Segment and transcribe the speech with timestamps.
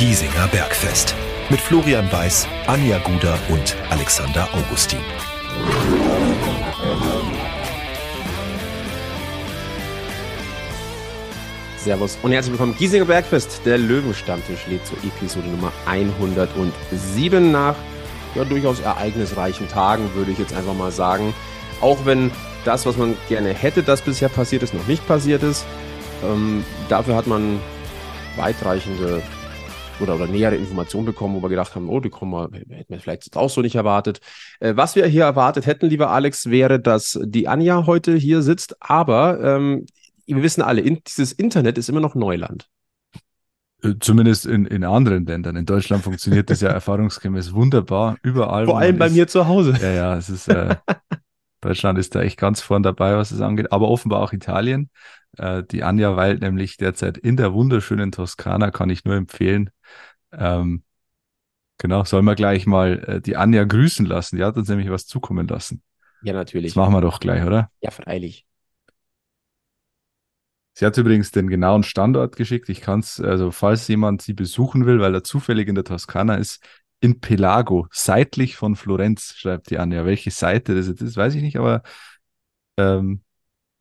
[0.00, 1.14] Giesinger Bergfest.
[1.50, 5.00] Mit Florian Weiß, Anja Guder und Alexander Augustin.
[11.76, 12.74] Servus und herzlich willkommen.
[12.78, 17.76] Giesinger Bergfest, der Löwenstammtisch lädt zur Episode Nummer 107 nach
[18.34, 21.34] ja, durchaus ereignisreichen Tagen, würde ich jetzt einfach mal sagen.
[21.82, 22.30] Auch wenn
[22.64, 25.66] das, was man gerne hätte, das bisher passiert ist, noch nicht passiert ist.
[26.24, 27.60] Ähm, dafür hat man
[28.38, 29.22] weitreichende
[30.00, 33.00] oder, oder nähere Informationen bekommen, wo wir gedacht haben, oh, die kommen wir, hätten wir
[33.00, 34.20] vielleicht auch so nicht erwartet.
[34.60, 38.76] Äh, was wir hier erwartet hätten, lieber Alex, wäre, dass die Anja heute hier sitzt,
[38.80, 39.86] aber ähm,
[40.26, 42.68] wir wissen alle, in, dieses Internet ist immer noch Neuland.
[43.82, 45.56] Äh, zumindest in, in anderen Ländern.
[45.56, 48.66] In Deutschland funktioniert das ja erfahrungsgemäß wunderbar, überall.
[48.66, 49.78] Vor allem bei ist, mir zu Hause.
[49.80, 50.76] Ja, ja, es ist, äh,
[51.60, 54.90] Deutschland ist da echt ganz vorn dabei, was es angeht, aber offenbar auch Italien.
[55.36, 59.70] Äh, die Anja weilt nämlich derzeit in der wunderschönen Toskana, kann ich nur empfehlen.
[60.32, 60.82] Ähm,
[61.78, 64.36] genau, sollen wir gleich mal äh, die Anja grüßen lassen.
[64.36, 65.82] Die hat uns nämlich was zukommen lassen.
[66.22, 66.72] Ja, natürlich.
[66.72, 67.70] Das machen wir doch gleich, oder?
[67.80, 68.46] Ja, freilich.
[70.74, 72.68] Sie hat übrigens den genauen Standort geschickt.
[72.68, 76.36] Ich kann es, also falls jemand sie besuchen will, weil er zufällig in der Toskana
[76.36, 76.64] ist,
[77.00, 80.04] in Pelago, seitlich von Florenz, schreibt die Anja.
[80.04, 81.82] Welche Seite das jetzt ist, weiß ich nicht, aber
[82.76, 83.22] ähm,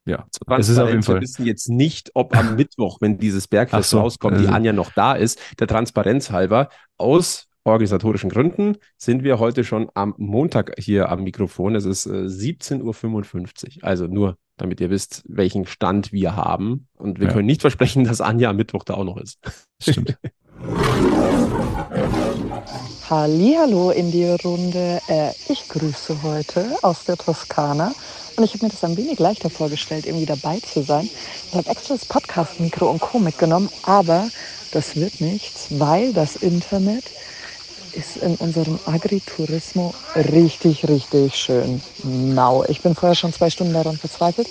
[0.10, 0.26] ja,
[0.58, 1.16] es ist auf jeden Fall.
[1.16, 4.74] Wir wissen jetzt nicht, ob am Mittwoch, wenn dieses Bergfest so, rauskommt, also, die Anja
[4.74, 5.40] noch da ist.
[5.60, 11.76] Der Transparenz halber, aus organisatorischen Gründen sind wir heute schon am Montag hier am Mikrofon.
[11.76, 13.84] Es ist äh, 17.55 Uhr.
[13.84, 16.88] Also nur, damit ihr wisst, welchen Stand wir haben.
[16.98, 17.34] Und wir ja.
[17.34, 19.38] können nicht versprechen, dass Anja am Mittwoch da auch noch ist.
[19.82, 20.18] Stimmt.
[23.10, 25.00] Hallo in die Runde.
[25.08, 27.92] Äh, ich grüße heute aus der Toskana
[28.40, 31.12] und ich habe mir das ein wenig leichter vorgestellt, irgendwie dabei zu sein.
[31.52, 33.20] Ich habe extra das Podcast-Mikro und Co.
[33.20, 34.32] mitgenommen, aber
[34.72, 37.14] das wird nichts, weil das Internet
[37.92, 42.64] ist in unserem Agriturismo richtig, richtig schön mau.
[42.66, 44.50] Ich bin vorher schon zwei Stunden daran verzweifelt.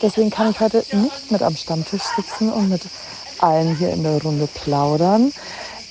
[0.00, 2.88] Deswegen kann ich heute nicht mit am Stammtisch sitzen und mit
[3.38, 5.32] allen hier in der Runde plaudern.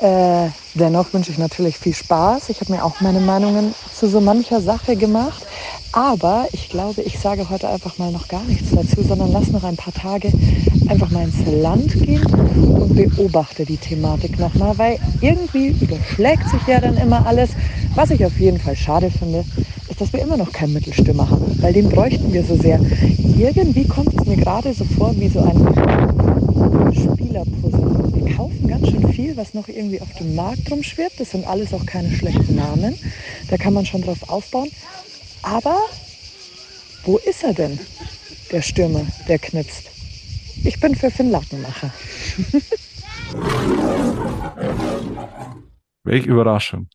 [0.04, 2.50] Äh, dennoch wünsche ich natürlich viel Spaß.
[2.50, 5.46] Ich habe mir auch meine Meinungen zu so mancher Sache gemacht.
[5.94, 9.64] Aber ich glaube, ich sage heute einfach mal noch gar nichts dazu, sondern lass noch
[9.64, 10.30] ein paar Tage
[10.90, 16.82] einfach mal ins Land gehen und beobachte die Thematik nochmal, weil irgendwie überschlägt sich ja
[16.82, 17.52] dann immer alles.
[17.96, 19.46] Was ich auf jeden Fall schade finde,
[19.88, 22.82] ist, dass wir immer noch keinen Mittelstürmer haben, weil den bräuchten wir so sehr.
[23.38, 27.93] Irgendwie kommt es mir gerade so vor wie so ein Spielerpuzzle.
[28.34, 31.20] Wir kaufen ganz schön viel, was noch irgendwie auf dem Markt rumschwirrt.
[31.20, 32.98] Das sind alles auch keine schlechten Namen.
[33.52, 34.72] Da kann man schon drauf aufbauen.
[35.44, 35.78] Aber
[37.04, 37.80] wo ist er denn,
[38.52, 39.88] der Stürmer, der knipst?
[40.64, 41.94] Ich bin für Finn Lattenmacher.
[46.04, 46.90] Welche Überraschung.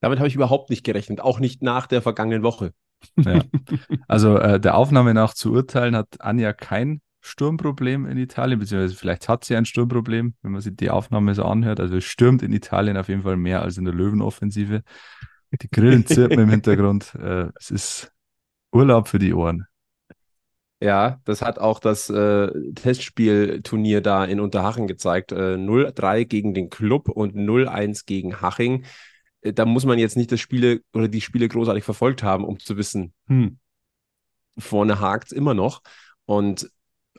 [0.00, 2.72] Damit habe ich überhaupt nicht gerechnet, auch nicht nach der vergangenen Woche.
[3.18, 3.42] Ja.
[4.08, 9.28] Also äh, der Aufnahme nach zu urteilen hat Anja kein Sturmproblem in Italien, beziehungsweise vielleicht
[9.28, 11.80] hat sie ein Sturmproblem, wenn man sich die Aufnahme so anhört.
[11.80, 14.82] Also es stürmt in Italien auf jeden Fall mehr als in der Löwenoffensive.
[15.52, 17.14] Die Grillen zirpen im Hintergrund.
[17.14, 18.12] Äh, es ist
[18.72, 19.66] Urlaub für die Ohren.
[20.80, 25.32] Ja, das hat auch das äh, Testspielturnier da in Unterhaching gezeigt.
[25.32, 28.84] Äh, 0-3 gegen den Club und 0-1 gegen Haching.
[29.40, 32.58] Äh, da muss man jetzt nicht das Spiele oder die Spiele großartig verfolgt haben, um
[32.58, 33.58] zu wissen, hm,
[34.58, 35.82] vorne hakt es immer noch.
[36.26, 36.70] Und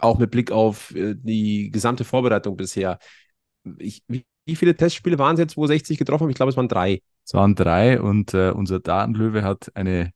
[0.02, 3.00] auch mit Blick auf äh, die gesamte Vorbereitung bisher.
[3.80, 4.26] Ich, wie,
[4.56, 6.30] viele Testspiele waren es jetzt, wo 60 getroffen haben?
[6.30, 7.02] Ich glaube, es waren drei.
[7.26, 10.12] Es waren drei und äh, unser Datenlöwe hat eine,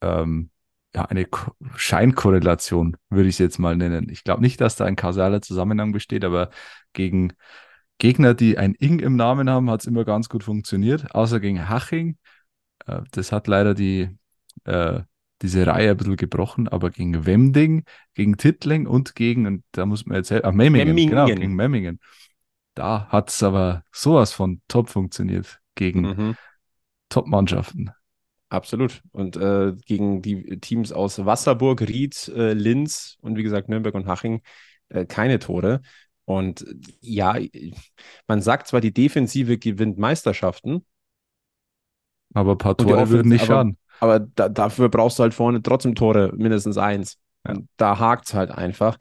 [0.00, 0.50] ähm,
[0.94, 4.08] ja, eine Ko Scheinkorrelation, würde ich es jetzt mal nennen.
[4.10, 6.50] Ich glaube nicht, dass da ein kausaler Zusammenhang besteht, aber
[6.92, 7.34] gegen
[7.98, 11.68] Gegner, die ein Ing im Namen haben, hat es immer ganz gut funktioniert, außer gegen
[11.68, 12.18] Haching.
[12.86, 14.18] Äh, das hat leider die,
[14.64, 15.02] äh,
[15.42, 17.84] diese Reihe ein bisschen gebrochen, aber gegen Wemding,
[18.14, 21.10] gegen Tittling und gegen, und da muss man jetzt, ah, Memmingen, Memmingen.
[21.10, 22.00] genau, gegen Memmingen.
[22.74, 26.36] Da hat es aber sowas von top funktioniert gegen mhm.
[27.08, 27.90] Top-Mannschaften.
[28.48, 29.02] Absolut.
[29.12, 34.06] Und äh, gegen die Teams aus Wasserburg, Ried, äh, Linz und wie gesagt Nürnberg und
[34.06, 34.42] Haching
[34.90, 35.80] äh, keine Tore.
[36.24, 36.64] Und
[37.00, 37.36] ja,
[38.26, 40.84] man sagt zwar, die Defensive gewinnt Meisterschaften.
[42.34, 43.78] Aber ein paar Tore würden nicht aber, schaden.
[44.02, 47.18] Aber da, dafür brauchst du halt vorne trotzdem Tore, mindestens eins.
[47.46, 47.54] Ja.
[47.76, 48.96] Da hakt es halt einfach.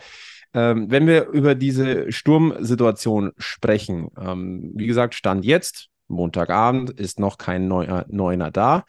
[0.53, 7.39] Ähm, wenn wir über diese Sturmsituation sprechen, ähm, wie gesagt, Stand jetzt, Montagabend ist noch
[7.39, 8.85] kein Neuer, Neuner da.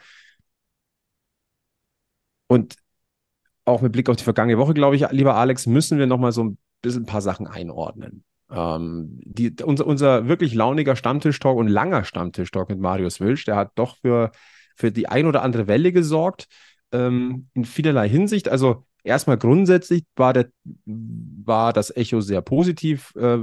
[2.47, 2.76] Und
[3.64, 6.32] auch mit Blick auf die vergangene Woche, glaube ich, lieber Alex, müssen wir noch mal
[6.32, 8.23] so ein bisschen ein paar Sachen einordnen.
[8.50, 13.73] Ähm, die, unser, unser wirklich launiger Stammtisch-Talk und langer Stammtisch-Talk mit Marius Wilsch, der hat
[13.76, 14.31] doch für,
[14.77, 16.47] für die ein oder andere Welle gesorgt,
[16.93, 18.49] ähm, in vielerlei Hinsicht.
[18.49, 20.51] Also erstmal grundsätzlich war, der,
[20.85, 23.39] war das Echo sehr positiv, äh,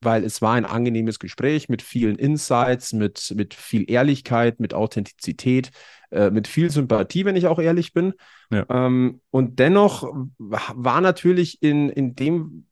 [0.00, 5.70] weil es war ein angenehmes Gespräch mit vielen Insights, mit, mit viel Ehrlichkeit, mit Authentizität,
[6.10, 8.14] äh, mit viel Sympathie, wenn ich auch ehrlich bin.
[8.50, 8.64] Ja.
[8.68, 10.08] Ähm, und dennoch
[10.38, 12.66] war natürlich in, in dem,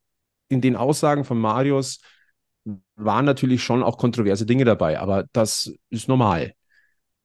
[0.49, 2.00] in den Aussagen von Marius
[2.97, 6.55] waren natürlich schon auch kontroverse Dinge dabei, aber das ist normal.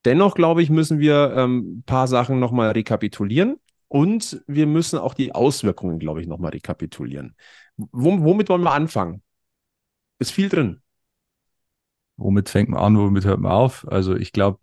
[0.06, 3.58] Dennoch, glaube ich, müssen wir ähm, ein paar Sachen nochmal rekapitulieren
[3.88, 7.36] und wir müssen auch die Auswirkungen, glaube ich, nochmal rekapitulieren.
[7.76, 9.22] womit wollen wir anfangen?
[10.20, 10.82] Ist viel drin.
[12.18, 13.88] Womit fängt man an, womit hört man auf?
[13.88, 14.60] Also ich glaube,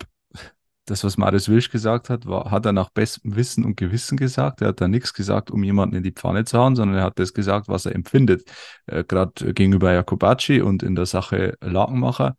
[0.89, 4.63] das, was Marius Wilsch gesagt hat, war, hat er nach bestem Wissen und Gewissen gesagt.
[4.63, 7.19] Er hat da nichts gesagt, um jemanden in die Pfanne zu hauen, sondern er hat
[7.19, 8.45] das gesagt, was er empfindet.
[8.87, 12.37] Äh, Gerade gegenüber Jakobacci und in der Sache Lakenmacher.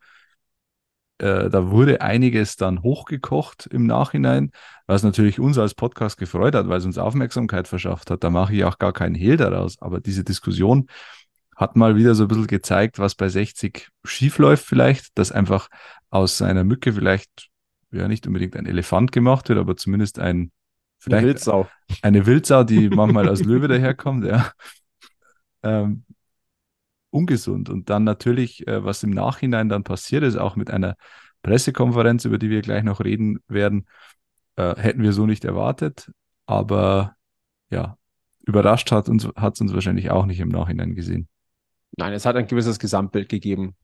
[1.20, 4.52] Äh, da wurde einiges dann hochgekocht im Nachhinein,
[4.88, 8.24] was natürlich uns als Podcast gefreut hat, weil es uns Aufmerksamkeit verschafft hat.
[8.24, 9.82] Da mache ich auch gar keinen Hehl daraus.
[9.82, 10.88] Aber diese Diskussion
[11.56, 15.68] hat mal wieder so ein bisschen gezeigt, was bei 60 schief läuft vielleicht, dass einfach
[16.10, 17.50] aus einer Mücke vielleicht
[17.92, 20.52] ja nicht unbedingt ein Elefant gemacht wird, aber zumindest ein
[21.00, 21.70] vielleicht eine Wildsau.
[22.02, 24.52] Eine Wildsau, die manchmal als Löwe daherkommt, ja.
[25.62, 26.06] Ähm,
[27.12, 27.70] ungesund.
[27.70, 30.96] Und dann natürlich, äh, was im Nachhinein dann passiert ist, auch mit einer
[31.44, 33.88] Pressekonferenz, über die wir gleich noch reden werden,
[34.56, 36.12] äh, hätten wir so nicht erwartet.
[36.46, 37.16] Aber
[37.70, 37.98] ja,
[38.46, 41.28] überrascht hat uns, hat es uns wahrscheinlich auch nicht im Nachhinein gesehen.
[41.98, 43.76] Nein, es hat ein gewisses Gesamtbild gegeben.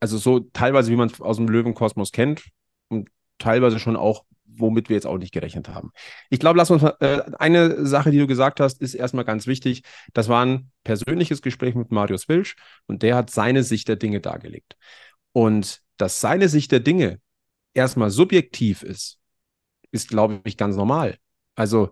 [0.00, 2.48] Also so teilweise, wie man es aus dem Löwenkosmos kennt,
[2.88, 3.08] und
[3.38, 4.24] teilweise schon auch,
[4.58, 5.90] womit wir jetzt auch nicht gerechnet haben.
[6.30, 9.82] Ich glaube, lass uns äh, eine Sache, die du gesagt hast, ist erstmal ganz wichtig.
[10.12, 12.56] Das war ein persönliches Gespräch mit Marius Wilsch
[12.86, 14.76] und der hat seine Sicht der Dinge dargelegt.
[15.32, 17.20] Und dass seine Sicht der Dinge
[17.74, 19.18] erstmal subjektiv ist,
[19.90, 21.16] ist, glaube ich, ganz normal.
[21.54, 21.90] Also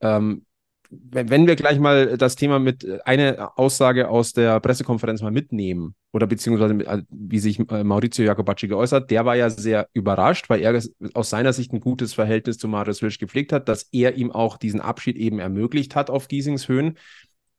[0.00, 0.46] ähm,
[0.90, 5.94] wenn wir gleich mal das Thema mit äh, einer Aussage aus der Pressekonferenz mal mitnehmen,
[6.12, 10.60] oder beziehungsweise äh, wie sich äh, Maurizio Jacobacci geäußert, der war ja sehr überrascht, weil
[10.60, 10.82] er
[11.14, 14.56] aus seiner Sicht ein gutes Verhältnis zu Marius Wilsch gepflegt hat, dass er ihm auch
[14.56, 16.96] diesen Abschied eben ermöglicht hat auf Giesings Höhen.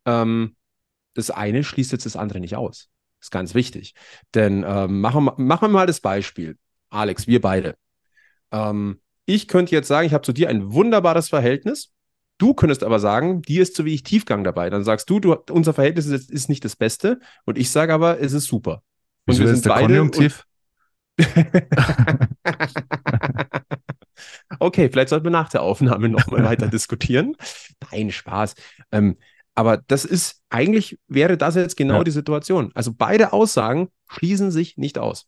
[0.05, 0.55] Ähm,
[1.13, 2.89] das eine schließt jetzt das andere nicht aus.
[3.19, 3.93] Das ist ganz wichtig.
[4.33, 6.57] Denn ähm, machen, machen wir mal das Beispiel.
[6.89, 7.75] Alex, wir beide.
[8.51, 11.91] Ähm, ich könnte jetzt sagen, ich habe zu dir ein wunderbares Verhältnis
[12.39, 14.69] Du könntest aber sagen, dir ist zu wenig Tiefgang dabei.
[14.69, 17.19] Dann sagst du, du unser Verhältnis ist, ist, nicht das Beste.
[17.45, 18.81] Und ich sage aber, es ist super.
[19.25, 20.45] Und Wieso wir sind der beide Konjunktiv?
[24.59, 27.35] okay, vielleicht sollten wir nach der Aufnahme nochmal weiter diskutieren.
[27.91, 28.55] Nein, Spaß.
[28.93, 29.17] Ähm,
[29.53, 32.03] aber das ist, eigentlich wäre das jetzt genau ja.
[32.05, 32.71] die Situation.
[32.73, 35.27] Also beide Aussagen schließen sich nicht aus.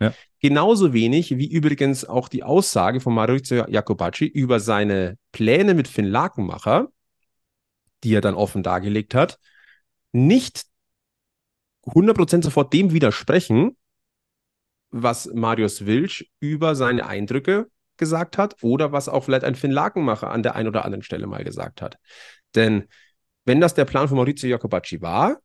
[0.00, 0.14] Ja.
[0.44, 6.04] Genauso wenig wie übrigens auch die Aussage von Maurizio Jacobacci über seine Pläne mit Finn
[6.04, 6.88] Lakenmacher,
[8.02, 9.38] die er dann offen dargelegt hat,
[10.12, 10.66] nicht
[11.86, 13.74] 100% sofort dem widersprechen,
[14.90, 20.30] was Marius Wilsch über seine Eindrücke gesagt hat oder was auch vielleicht ein Finn Lakenmacher
[20.30, 21.96] an der einen oder anderen Stelle mal gesagt hat.
[22.54, 22.84] Denn
[23.46, 25.40] wenn das der Plan von Maurizio Jacobacci war,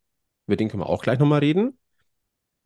[0.46, 1.80] über den können wir auch gleich nochmal reden,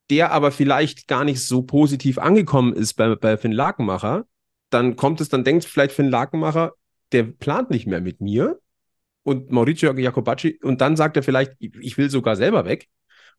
[0.10, 4.25] der aber vielleicht gar nicht so positiv angekommen ist bei, bei Finn Lakenmacher,
[4.69, 6.74] dann kommt es, dann denkt vielleicht Finn Lakenmacher,
[7.12, 8.60] der plant nicht mehr mit mir
[9.24, 12.88] und Maurizio Jacobacci und dann sagt er vielleicht, ich will sogar selber weg.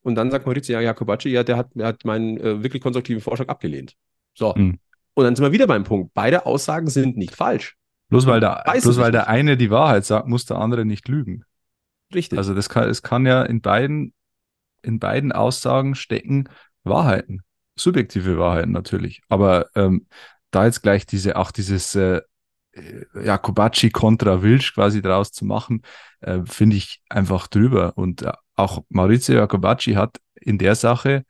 [0.02, 3.48] Und dann sagt Maurizio Jacobacci, ja, der hat, der hat meinen äh, wirklich konstruktiven Vorschlag
[3.48, 3.94] abgelehnt.
[4.34, 4.54] So.
[4.54, 4.78] Mhm.
[5.14, 6.12] Und dann sind wir wieder beim Punkt.
[6.12, 7.76] Beide Aussagen sind nicht falsch.
[8.10, 11.44] Bloß weil, der, bloß weil der eine die Wahrheit sagt, muss der andere nicht lügen.
[12.14, 12.38] Richtig.
[12.38, 14.12] Also das kann, es kann ja in beiden
[14.84, 16.48] in beiden Aussagen stecken
[16.84, 17.42] Wahrheiten.
[17.76, 19.22] Subjektive Wahrheiten natürlich.
[19.28, 20.06] Aber ähm,
[20.50, 22.20] da jetzt gleich diese, auch dieses äh,
[22.72, 25.82] äh Jakobacci kontra Wilsch quasi draus zu machen,
[26.20, 27.96] äh, finde ich einfach drüber.
[27.96, 31.24] Und äh, auch Maurizio Jakobacci hat in der Sache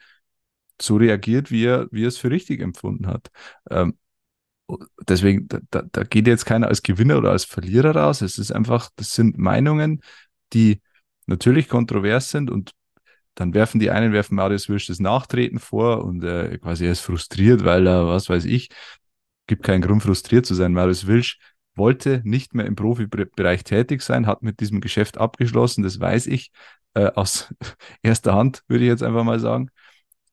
[0.80, 3.30] so reagiert, wie er, wie er es für richtig empfunden hat.
[3.70, 3.96] Ähm,
[5.08, 8.22] deswegen, da, da geht jetzt keiner als Gewinner oder als Verlierer raus.
[8.22, 10.00] Es ist einfach, das sind Meinungen,
[10.52, 10.80] die
[11.26, 12.72] natürlich kontrovers sind und
[13.34, 17.00] dann werfen die einen, werfen Marius Wilsch das Nachtreten vor und äh, quasi er ist
[17.00, 18.68] frustriert, weil er, was weiß ich,
[19.46, 20.72] gibt keinen Grund frustriert zu sein.
[20.72, 21.38] Marius Wilsch
[21.74, 26.52] wollte nicht mehr im Profibereich tätig sein, hat mit diesem Geschäft abgeschlossen, das weiß ich
[26.94, 27.52] äh, aus
[28.02, 29.70] erster Hand, würde ich jetzt einfach mal sagen.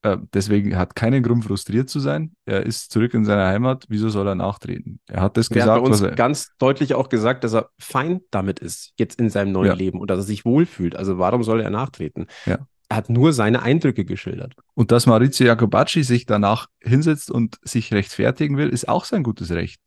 [0.04, 2.32] Äh, deswegen hat keinen Grund frustriert zu sein.
[2.46, 3.86] Er ist zurück in seiner Heimat.
[3.88, 5.00] Wieso soll er nachtreten?
[5.08, 5.72] Er hat das er gesagt.
[5.72, 9.30] Hat bei uns er, ganz deutlich auch gesagt, dass er fein damit ist, jetzt in
[9.30, 9.74] seinem neuen ja.
[9.74, 10.96] Leben und dass er sich wohlfühlt.
[10.96, 12.26] Also warum soll er nachtreten?
[12.46, 12.60] Ja.
[12.92, 14.54] Er hat nur seine Eindrücke geschildert.
[14.74, 19.50] Und dass Maurizio Jacobacci sich danach hinsetzt und sich rechtfertigen will, ist auch sein gutes
[19.52, 19.80] Recht.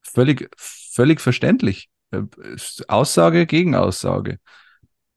[0.00, 1.90] Völlig, völlig verständlich.
[2.10, 2.22] Äh,
[2.88, 4.38] Aussage gegen Aussage.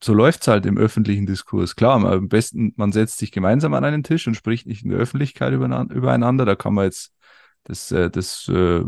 [0.04, 1.78] So läuft es halt im öffentlichen Diskurs.
[1.78, 5.00] Klar, am besten, man setzt sich gemeinsam an einen Tisch und spricht nicht in der
[5.00, 6.44] Öffentlichkeit übereinander.
[6.44, 7.14] Da kann man jetzt,
[7.64, 8.84] das, äh, das äh,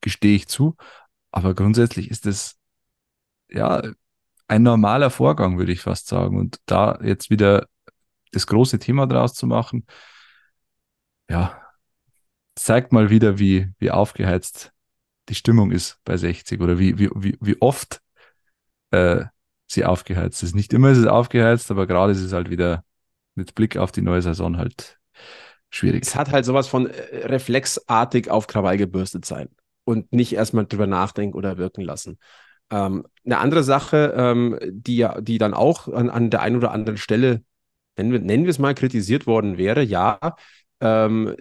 [0.00, 0.76] gestehe ich zu.
[1.32, 2.54] Aber grundsätzlich ist das,
[3.50, 3.82] ja,
[4.46, 6.38] ein normaler Vorgang, würde ich fast sagen.
[6.38, 7.66] Und da jetzt wieder
[8.32, 9.86] das große Thema draus zu machen,
[11.30, 11.60] ja,
[12.54, 14.72] zeigt mal wieder, wie, wie aufgeheizt
[15.28, 18.00] die Stimmung ist bei 60 oder wie, wie, wie, wie oft
[18.90, 19.24] äh,
[19.66, 20.54] sie aufgeheizt ist.
[20.54, 22.84] Nicht immer ist es aufgeheizt, aber gerade ist es halt wieder
[23.34, 24.98] mit Blick auf die neue Saison halt
[25.70, 26.04] schwierig.
[26.04, 29.48] Es hat halt sowas von äh, reflexartig auf Krawall gebürstet sein
[29.84, 32.18] und nicht erstmal drüber nachdenken oder wirken lassen.
[32.70, 36.98] Ähm, eine andere Sache, ähm, die die dann auch an, an der einen oder anderen
[36.98, 37.42] Stelle,
[37.96, 40.18] nennen wir, es mal, kritisiert worden wäre, ja,
[40.80, 41.34] ähm,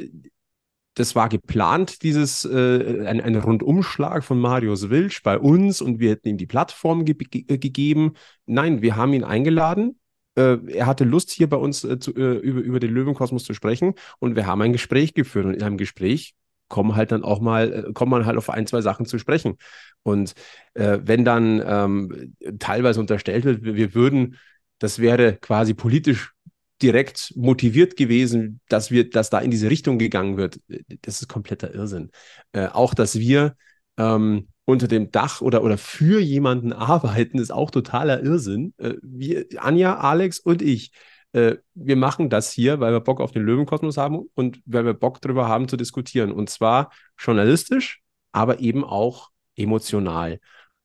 [0.95, 6.11] das war geplant, dieses äh, ein, ein Rundumschlag von Marius Wilsch bei uns und wir
[6.11, 8.13] hätten ihm die Plattform ge ge gegeben.
[8.45, 9.99] Nein, wir haben ihn eingeladen.
[10.35, 13.53] Äh, er hatte Lust, hier bei uns äh, zu, äh, über, über den Löwenkosmos zu
[13.53, 15.45] sprechen und wir haben ein Gespräch geführt.
[15.45, 16.35] Und in einem Gespräch
[16.67, 19.57] kommen halt dann auch mal, äh, kommt man halt auf ein, zwei Sachen zu sprechen.
[20.03, 20.33] Und
[20.73, 24.37] äh, wenn dann ähm, teilweise unterstellt wird, wir würden,
[24.79, 26.33] das wäre quasi politisch
[26.81, 30.59] direkt motiviert gewesen, dass wir, dass da in diese Richtung gegangen wird,
[31.01, 32.11] das ist kompletter Irrsinn.
[32.51, 33.55] Äh, auch, dass wir
[33.97, 38.73] ähm, unter dem Dach oder, oder für jemanden arbeiten, ist auch totaler Irrsinn.
[38.77, 40.91] Äh, wir, Anja, Alex und ich,
[41.33, 44.93] äh, wir machen das hier, weil wir Bock auf den Löwenkosmos haben und weil wir
[44.93, 46.31] Bock darüber haben zu diskutieren.
[46.31, 50.39] Und zwar journalistisch, aber eben auch emotional.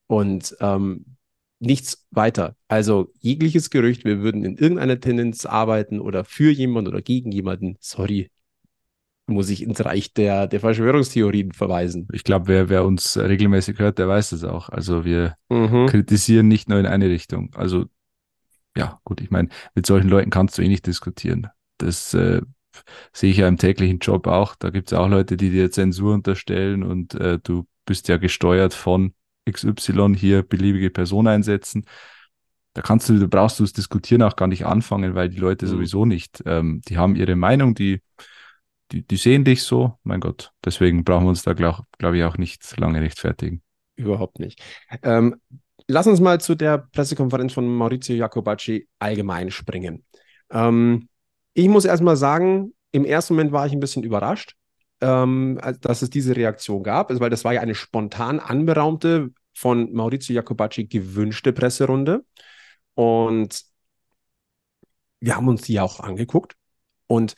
[0.07, 1.15] Und ähm,
[1.59, 2.57] nichts weiter.
[2.69, 7.77] Also jegliches Gerücht, wir würden in irgendeiner Tendenz arbeiten oder für jemanden oder gegen jemanden,
[7.81, 8.31] sorry,
[9.27, 12.07] muss ich ins Reich der, der Verschwörungstheorien verweisen.
[12.13, 14.69] Ich glaube, wer, wer uns regelmäßig hört, der weiß es auch.
[14.69, 15.87] Also wir mhm.
[15.87, 17.51] kritisieren nicht nur in eine Richtung.
[17.55, 17.87] Also
[18.77, 21.49] ja, gut, ich meine, mit solchen Leuten kannst du eh nicht diskutieren.
[21.79, 22.43] Das äh,
[23.13, 24.55] sehe ich ja im täglichen Job auch.
[24.55, 28.75] Da gibt es auch Leute, die dir Zensur unterstellen und äh, du bist ja gesteuert
[28.75, 29.15] von
[29.50, 31.85] XY hier beliebige Person einsetzen.
[32.75, 35.67] Da kannst du, da brauchst du das Diskutieren auch gar nicht anfangen, weil die Leute
[35.67, 35.71] mhm.
[35.71, 38.03] sowieso nicht, ähm, die haben ihre Meinung, die,
[38.93, 40.53] die, die sehen dich so, mein Gott.
[40.65, 43.62] Deswegen brauchen wir uns da, glaube glaub ich, auch nicht lange rechtfertigen.
[43.97, 44.62] Überhaupt nicht.
[45.03, 45.37] Ähm,
[45.88, 50.05] lass uns mal zu der Pressekonferenz von Maurizio Jacobacci allgemein springen.
[50.50, 51.09] Ähm,
[51.55, 54.55] ich muss erstmal sagen, im ersten Moment war ich ein bisschen überrascht,
[55.00, 59.91] ähm, dass es diese Reaktion gab, also, weil das war ja eine spontan anberaumte, von
[59.95, 62.26] Maurizio Jacobacci gewünschte Presserunde.
[62.95, 63.62] Und
[65.19, 66.57] wir haben uns die auch angeguckt.
[67.07, 67.37] Und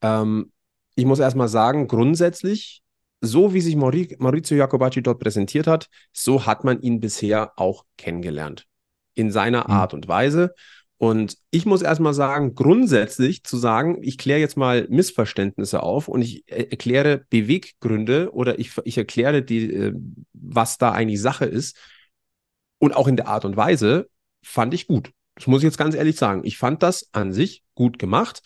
[0.00, 0.50] ähm,
[0.96, 2.82] ich muss erstmal sagen, grundsätzlich,
[3.20, 8.66] so wie sich Maurizio Jacobacci dort präsentiert hat, so hat man ihn bisher auch kennengelernt.
[9.14, 9.74] In seiner mhm.
[9.74, 10.54] Art und Weise.
[11.02, 16.22] Und ich muss erstmal sagen, grundsätzlich zu sagen, ich kläre jetzt mal Missverständnisse auf und
[16.22, 19.94] ich erkläre Beweggründe oder ich, ich erkläre, die, äh,
[20.32, 21.76] was da eigentlich Sache ist.
[22.78, 24.10] Und auch in der Art und Weise
[24.44, 25.10] fand ich gut.
[25.34, 26.42] Das muss ich jetzt ganz ehrlich sagen.
[26.44, 28.40] Ich fand das an sich gut gemacht.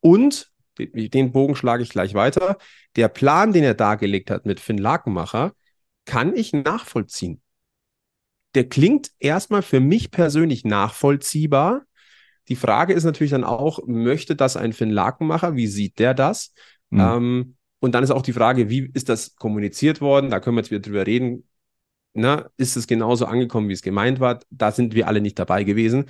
[0.00, 2.58] Und den Bogen schlage ich gleich weiter.
[2.94, 5.54] Der Plan, den er dargelegt hat mit Finn Lakenmacher,
[6.04, 7.40] kann ich nachvollziehen.
[8.54, 11.86] Der klingt erstmal für mich persönlich nachvollziehbar,
[12.48, 15.54] die Frage ist natürlich dann auch, möchte das ein Finn Lakenmacher?
[15.54, 16.52] Wie sieht der das?
[16.90, 17.00] Mhm.
[17.00, 20.30] Ähm, und dann ist auch die Frage, wie ist das kommuniziert worden?
[20.30, 21.48] Da können wir jetzt wieder drüber reden.
[22.14, 24.40] Na, ist es genauso angekommen, wie es gemeint war?
[24.50, 26.06] Da sind wir alle nicht dabei gewesen.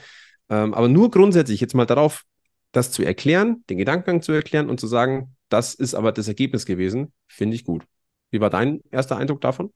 [0.48, 2.24] Ähm, aber nur grundsätzlich jetzt mal darauf,
[2.72, 6.66] das zu erklären, den Gedankengang zu erklären und zu sagen, das ist aber das Ergebnis
[6.66, 7.84] gewesen, finde ich gut.
[8.30, 9.72] Wie war dein erster Eindruck davon?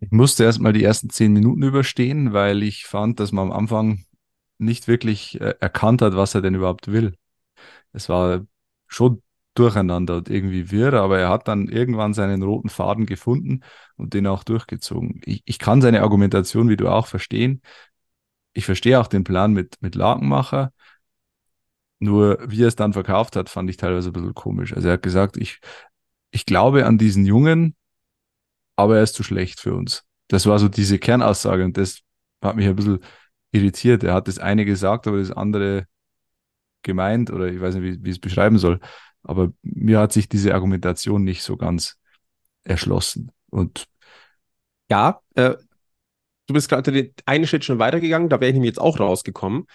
[0.00, 3.52] Ich musste erst mal die ersten zehn Minuten überstehen, weil ich fand, dass man am
[3.52, 4.04] Anfang
[4.58, 7.14] nicht wirklich äh, erkannt hat, was er denn überhaupt will.
[7.92, 8.46] Es war
[8.86, 9.22] schon
[9.54, 13.60] durcheinander und irgendwie wirr, aber er hat dann irgendwann seinen roten Faden gefunden
[13.96, 15.20] und den auch durchgezogen.
[15.24, 17.62] Ich, ich kann seine Argumentation, wie du auch, verstehen.
[18.52, 20.72] Ich verstehe auch den Plan mit, mit Lakenmacher.
[21.98, 24.74] Nur wie er es dann verkauft hat, fand ich teilweise ein bisschen komisch.
[24.74, 25.60] Also er hat gesagt, ich,
[26.30, 27.74] ich glaube an diesen Jungen,
[28.76, 30.04] aber er ist zu schlecht für uns.
[30.28, 32.00] Das war so diese Kernaussage und das
[32.42, 33.00] hat mich ein bisschen
[33.56, 34.04] irritiert.
[34.04, 35.86] Er hat das eine gesagt, aber das andere
[36.82, 38.80] gemeint oder ich weiß nicht, wie, wie ich es beschreiben soll.
[39.22, 41.96] Aber mir hat sich diese Argumentation nicht so ganz
[42.62, 43.32] erschlossen.
[43.50, 43.86] Und
[44.90, 45.54] ja, äh,
[46.46, 49.66] du bist gerade den einen Schritt schon weitergegangen, da wäre ich nämlich jetzt auch rausgekommen.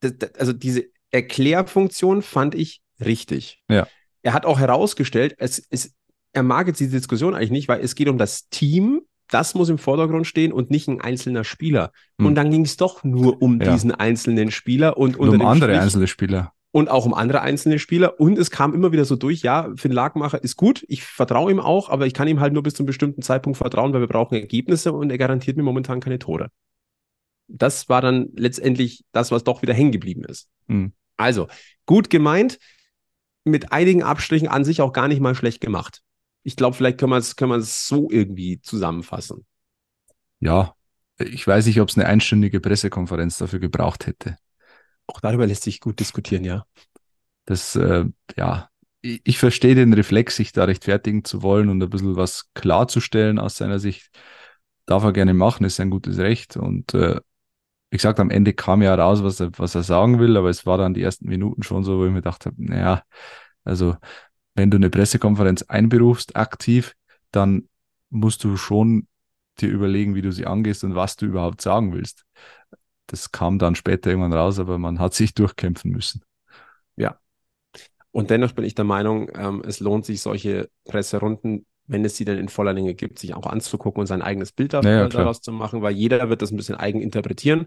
[0.00, 3.62] das, das, also diese Erklärfunktion fand ich richtig.
[3.68, 3.88] Ja.
[4.22, 5.94] Er hat auch herausgestellt, es ist,
[6.32, 9.68] er mag jetzt diese Diskussion eigentlich nicht, weil es geht um das Team, das muss
[9.68, 11.92] im Vordergrund stehen und nicht ein einzelner Spieler.
[12.18, 12.26] Hm.
[12.26, 13.72] Und dann ging es doch nur um Ja.
[13.72, 16.52] diesen einzelnen Spieler und, Und um andere Strich- einzelne Spieler.
[16.70, 18.20] und auch um andere einzelne Spieler.
[18.20, 21.58] Und es kam immer wieder so durch, ja, Finn Lagmacher ist gut, ich vertraue ihm
[21.60, 24.08] auch, aber ich kann ihm halt nur bis zu einem bestimmten Zeitpunkt vertrauen, weil wir
[24.08, 26.50] brauchen Ergebnisse und er garantiert mir momentan keine Tore.
[27.48, 30.48] Das war dann letztendlich das, was doch wieder hängen geblieben ist.
[30.68, 30.92] Hm.
[31.16, 31.46] Also,
[31.86, 32.58] gut gemeint,
[33.44, 36.02] mit einigen Abstrichen an sich auch gar nicht mal schlecht gemacht.
[36.46, 39.44] Ich glaube, vielleicht können wir es können wir es so irgendwie zusammenfassen.
[40.38, 40.76] Ja,
[41.18, 44.36] ich weiß nicht, ob es eine einstündige Pressekonferenz dafür gebraucht hätte.
[45.08, 46.64] Auch darüber lässt sich gut diskutieren, ja.
[47.46, 48.04] Das, äh,
[48.36, 52.44] ja, ich, ich verstehe den Reflex, sich da rechtfertigen zu wollen und ein bisschen was
[52.54, 54.10] klarzustellen aus seiner Sicht.
[54.86, 56.56] Darf er gerne machen, ist sein gutes Recht.
[56.56, 57.20] Und äh,
[57.90, 60.64] wie gesagt, am Ende kam ja raus, was er, was er sagen will, aber es
[60.64, 63.02] war dann die ersten Minuten schon so, wo ich mir gedacht habe, naja,
[63.64, 63.96] also
[64.56, 66.94] wenn du eine Pressekonferenz einberufst, aktiv,
[67.30, 67.68] dann
[68.10, 69.06] musst du schon
[69.60, 72.24] dir überlegen, wie du sie angehst und was du überhaupt sagen willst.
[73.06, 76.22] Das kam dann später irgendwann raus, aber man hat sich durchkämpfen müssen.
[78.16, 82.24] Und dennoch bin ich der Meinung, ähm, es lohnt sich, solche Presserunden, wenn es sie
[82.24, 85.24] denn in voller Länge gibt, sich auch anzugucken und sein eigenes Bild Ja, ja, klar.
[85.24, 87.66] daraus zu machen, weil jeder wird das ein bisschen eigen interpretieren.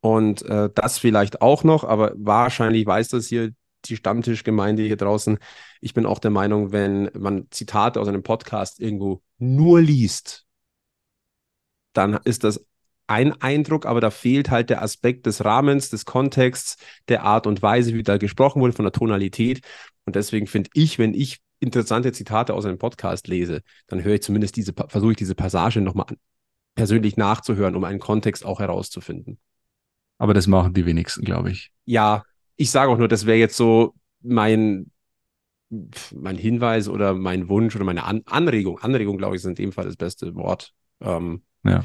[0.00, 3.50] Und äh, das vielleicht auch noch, aber wahrscheinlich weiß das hier
[3.88, 5.38] die Stammtischgemeinde hier draußen.
[5.80, 10.46] Ich bin auch der Meinung, wenn man Zitate aus einem Podcast irgendwo nur liest,
[11.92, 12.64] dann ist das
[13.06, 16.76] ein Eindruck, aber da fehlt halt der Aspekt des Rahmens, des Kontexts,
[17.08, 19.60] der Art und Weise, wie da gesprochen wurde, von der Tonalität.
[20.04, 24.22] Und deswegen finde ich, wenn ich interessante Zitate aus einem Podcast lese, dann höre ich
[24.22, 26.06] zumindest diese, versuche ich diese Passage nochmal
[26.74, 29.38] persönlich nachzuhören, um einen Kontext auch herauszufinden.
[30.18, 31.72] Aber das machen die wenigsten, glaube ich.
[31.84, 32.24] Ja,
[32.58, 34.90] ich sage auch nur, das wäre jetzt so mein,
[36.14, 38.78] mein Hinweis oder mein Wunsch oder meine An Anregung.
[38.80, 40.72] Anregung, glaube ich, ist in dem Fall das beste Wort.
[41.00, 41.84] Ähm, Ja.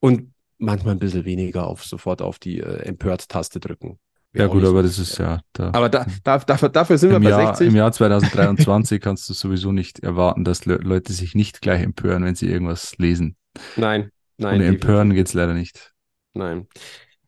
[0.00, 3.98] Und manchmal ein bisschen weniger auf sofort auf die äh, Empört-Taste drücken.
[4.36, 7.18] Ja, gut, aber so das ist ja, da, Aber da, da, dafür, dafür sind wir
[7.18, 7.68] im, bei Jahr, 60.
[7.68, 12.24] im Jahr 2023 kannst du sowieso nicht erwarten, dass Le Leute sich nicht gleich empören,
[12.24, 13.36] wenn sie irgendwas lesen.
[13.76, 14.56] Nein, nein.
[14.56, 15.16] Ohne Empören definitiv.
[15.16, 15.92] geht's leider nicht.
[16.32, 16.66] Nein.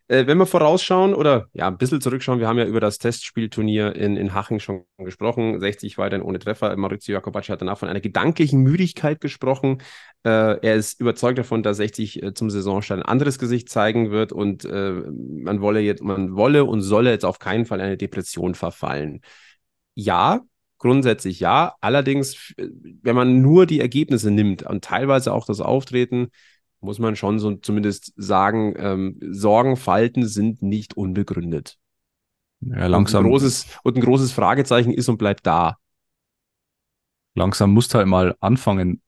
[0.08, 3.96] Äh, wenn wir vorausschauen oder ja, ein bisschen zurückschauen, wir haben ja über das Testspielturnier
[3.96, 5.58] in, in Haching schon gesprochen.
[5.58, 6.76] 60 weiterhin ohne Treffer.
[6.76, 9.82] Maurizio Jacobacci hat danach von einer gedanklichen Müdigkeit gesprochen.
[10.24, 14.32] Äh, er ist überzeugt davon, dass 60 äh, zum Saisonstart ein anderes Gesicht zeigen wird
[14.32, 17.96] und äh, man wolle jetzt, man wolle und solle jetzt auf keinen Fall in eine
[17.96, 19.22] Depression verfallen.
[19.96, 20.42] Ja,
[20.78, 21.74] grundsätzlich ja.
[21.80, 22.68] Allerdings, äh,
[23.02, 26.28] wenn man nur die Ergebnisse nimmt und teilweise auch das Auftreten,
[26.87, 31.79] muss man schon so zumindest sagen, ähm, Sorgenfalten sind nicht unbegründet.
[32.61, 35.79] Ja, langsam, Und ein, großes, und ein großes Fragezeichen ist und bleibt da.
[37.35, 39.03] langsam musst du halt mal anfangen,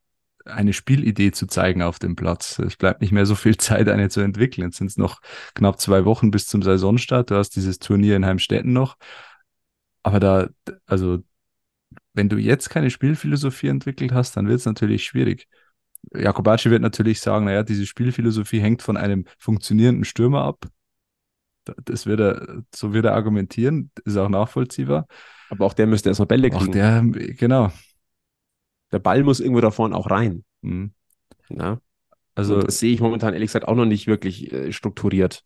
[0.45, 2.59] eine Spielidee zu zeigen auf dem Platz.
[2.59, 4.69] Es bleibt nicht mehr so viel Zeit, eine zu entwickeln.
[4.69, 5.21] Jetzt sind es noch
[5.55, 7.31] knapp zwei Wochen bis zum Saisonstart.
[7.31, 8.97] Du hast dieses Turnier in Heimstetten noch.
[10.03, 10.49] Aber da,
[10.87, 11.19] also,
[12.15, 15.49] wenn du jetzt keine Spielphilosophie entwickelt hast, dann wird es natürlich schwierig.
[16.15, 20.67] Jakobacci wird natürlich sagen, naja, diese Spielphilosophie hängt von einem funktionierenden Stürmer ab.
[21.65, 25.07] Da- Das wird er, so wird er argumentieren, ist auch nachvollziehbar.
[25.51, 26.73] Aber auch der müsste erstmal Bälle Auch kriegen.
[26.73, 27.03] der,
[27.35, 27.73] genau.
[28.93, 30.45] Der Ball muss irgendwo da vorne auch rein.
[30.63, 30.93] Mhm.
[31.51, 31.81] Ja?
[32.35, 35.43] Also, und das sehe ich momentan ehrlich gesagt auch noch nicht wirklich äh, strukturiert.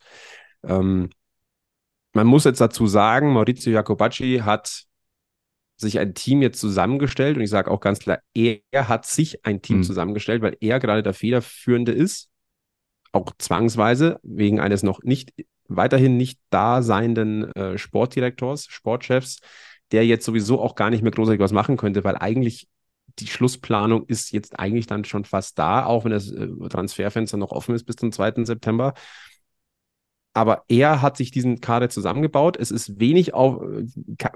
[0.63, 1.11] Ähm,
[2.13, 4.85] man muss jetzt dazu sagen, Maurizio Jacobacci hat
[5.83, 9.63] sich ein Team jetzt zusammengestellt und ich sage auch ganz klar, er, hat sich ein
[9.63, 9.83] Team Hm.
[9.85, 12.31] zusammengestellt, weil er gerade der Federführende ist,
[13.13, 15.35] auch zwangsweise wegen eines noch nicht
[15.69, 19.41] weiterhin nicht da seienden äh, Sportdirektors, Sportchefs,
[19.93, 22.69] der jetzt sowieso auch gar nicht mehr großartig was machen könnte, weil eigentlich
[23.19, 27.53] die Schlussplanung ist jetzt eigentlich dann schon fast da, auch wenn das äh, Transferfenster noch
[27.53, 28.45] offen ist bis zum 2.
[28.45, 28.95] September.
[30.35, 32.57] Aber er hat sich diesen Kader zusammengebaut.
[32.57, 33.63] Es ist wenig auf,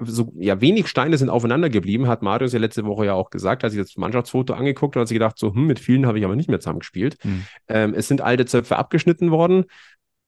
[0.03, 3.63] so, ja, wenig Steine sind aufeinander geblieben, hat Marius ja letzte Woche ja auch gesagt,
[3.63, 6.25] als ich das Mannschaftsfoto angeguckt habe, hat sich gedacht, so, hm, mit vielen habe ich
[6.25, 7.17] aber nicht mehr zusammengespielt.
[7.21, 7.45] hm.
[7.67, 9.65] Ähm, es sind alte Zöpfe abgeschnitten worden,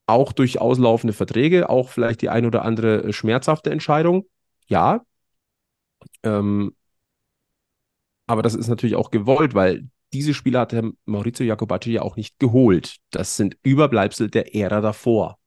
[0.08, 4.26] auch durch auslaufende Verträge, auch vielleicht die ein oder andere schmerzhafte Entscheidung.
[4.68, 5.02] Ja.
[6.24, 6.74] Ähm,
[8.26, 12.16] aber das ist natürlich auch gewollt, weil diese Spieler hat der Maurizio Jacobacci ja auch
[12.16, 12.98] nicht geholt.
[13.12, 15.39] Das sind Überbleibsel der Ära davor.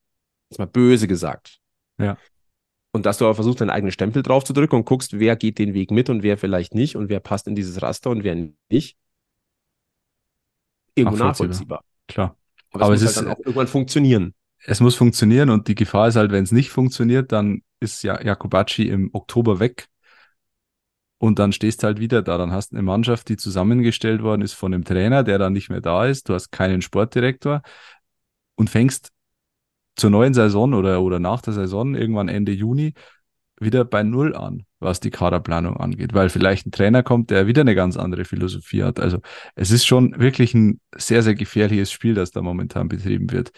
[0.52, 1.58] Jetzt mal böse gesagt.
[1.98, 2.18] Ja.
[2.94, 5.58] Und dass du aber versuchst, deinen eigenen Stempel drauf zu drücken und guckst, wer geht
[5.58, 8.36] den Weg mit und wer vielleicht nicht und wer passt in dieses Raster und wer
[8.70, 8.98] nicht.
[10.94, 11.84] Irgendwo Nachvollziehbar.
[12.06, 12.36] klar.
[12.70, 14.34] Aber, Aber es es muss ist- halt dann auch irgendwann funktionieren.
[14.64, 18.20] es muss funktionieren und die Gefahr ist halt, wenn es nicht funktioniert, dann ist ja
[18.22, 19.86] Jakobacci im Oktober weg
[21.18, 22.36] und dann stehst du halt wieder da.
[22.36, 25.70] Dann hast du eine Mannschaft, die zusammengestellt worden ist von einem Trainer, der dann nicht
[25.70, 26.28] mehr da ist.
[26.28, 27.62] Du hast keinen Sportdirektor
[28.54, 29.11] und fängst
[29.96, 32.94] zur neuen Saison oder, oder nach der Saison, irgendwann Ende Juni,
[33.60, 37.60] wieder bei Null an, was die Kaderplanung angeht, weil vielleicht ein Trainer kommt, der wieder
[37.60, 38.98] eine ganz andere Philosophie hat.
[38.98, 39.18] Also
[39.54, 43.52] es ist schon wirklich ein sehr, sehr gefährliches Spiel, das da momentan betrieben wird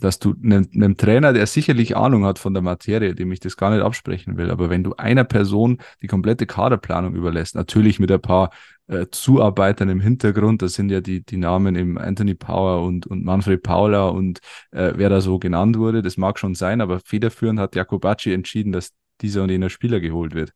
[0.00, 3.56] dass du einem, einem Trainer, der sicherlich Ahnung hat von der Materie, dem ich das
[3.56, 8.10] gar nicht absprechen will, aber wenn du einer Person die komplette Kaderplanung überlässt, natürlich mit
[8.10, 8.50] ein paar
[8.88, 13.24] äh, Zuarbeitern im Hintergrund, das sind ja die, die Namen im Anthony Power und, und
[13.24, 17.60] Manfred Paula und äh, wer da so genannt wurde, das mag schon sein, aber federführend
[17.60, 20.52] hat Jakobacci entschieden, dass dieser und jener Spieler geholt wird.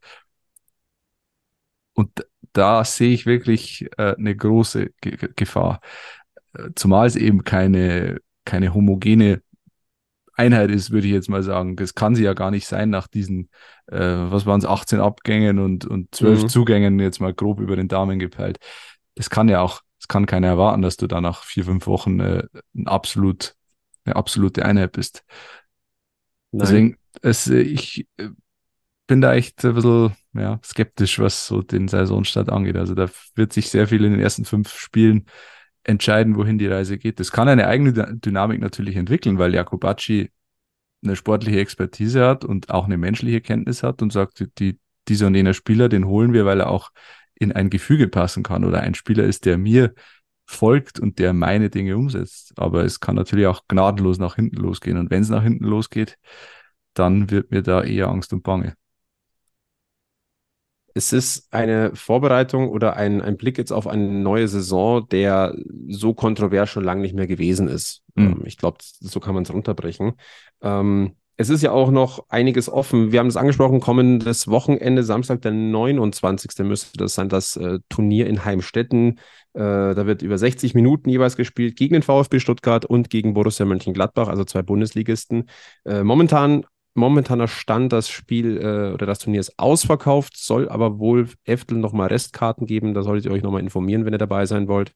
[1.95, 5.81] Und da sehe ich wirklich äh, eine große Ge Gefahr.
[6.55, 9.43] Äh, zumal es eben keine keine homogene
[10.35, 11.77] Einheit ist, würde ich jetzt mal sagen.
[11.77, 13.51] Das kann sie ja gar nicht sein nach diesen,
[13.87, 16.49] äh, was waren es, 18 Abgängen und, und 12 mhm.
[16.49, 18.59] Zugängen, jetzt mal grob über den Daumen gepeilt.
[19.15, 22.21] Das kann ja auch, das kann keiner erwarten, dass du da nach vier, fünf Wochen
[22.21, 23.55] äh, ein absolut,
[24.05, 25.25] eine absolute Einheit bist.
[26.53, 26.61] Nein.
[26.61, 28.29] Deswegen, es, äh, ich äh,
[29.07, 32.77] bin da echt ein bisschen ja, skeptisch, was so den Saisonstart angeht.
[32.77, 35.27] Also da wird sich sehr viel in den ersten fünf Spielen
[35.85, 37.21] entscheiden, wohin die Reise geht.
[37.21, 40.31] Das kann eine eigene Dynamik natürlich entwickeln, weil Jakobacci
[41.03, 45.35] eine sportliche Expertise hat und auch eine menschliche Kenntnis hat und sagt, die, dieser und
[45.35, 46.91] jener Spieler, den holen wir, weil er auch
[47.35, 49.95] in ein Gefüge passen kann oder ein Spieler ist, der mir
[50.45, 52.53] folgt und der meine Dinge umsetzt.
[52.57, 54.99] Aber es kann natürlich auch gnadenlos nach hinten losgehen.
[54.99, 56.19] Und wenn es nach hinten losgeht,
[56.93, 58.75] dann wird mir da eher Angst und Bange
[60.95, 65.57] es ist eine Vorbereitung oder ein, ein Blick jetzt auf eine neue Saison, der
[65.89, 68.03] so kontrovers schon lange nicht mehr gewesen ist.
[68.15, 68.43] Mhm.
[68.45, 70.13] Ich glaube, so kann man es runterbrechen.
[70.63, 73.13] Ähm, es ist ja auch noch einiges offen.
[73.13, 76.67] Wir haben es angesprochen, kommendes Wochenende, Samstag, der 29.
[76.67, 79.19] müsste das sein, das äh, Turnier in Heimstetten.
[79.55, 83.65] Äh, da wird über 60 Minuten jeweils gespielt gegen den VfB Stuttgart und gegen Borussia
[83.65, 85.49] Mönchengladbach, also zwei Bundesligisten.
[85.87, 91.29] Äh, momentan momentaner Stand, das Spiel äh, oder das Turnier ist ausverkauft, soll aber wohl
[91.45, 92.95] Eftel nochmal Restkarten geben.
[92.95, 94.93] Da solltet ihr euch nochmal informieren, wenn ihr dabei sein wollt.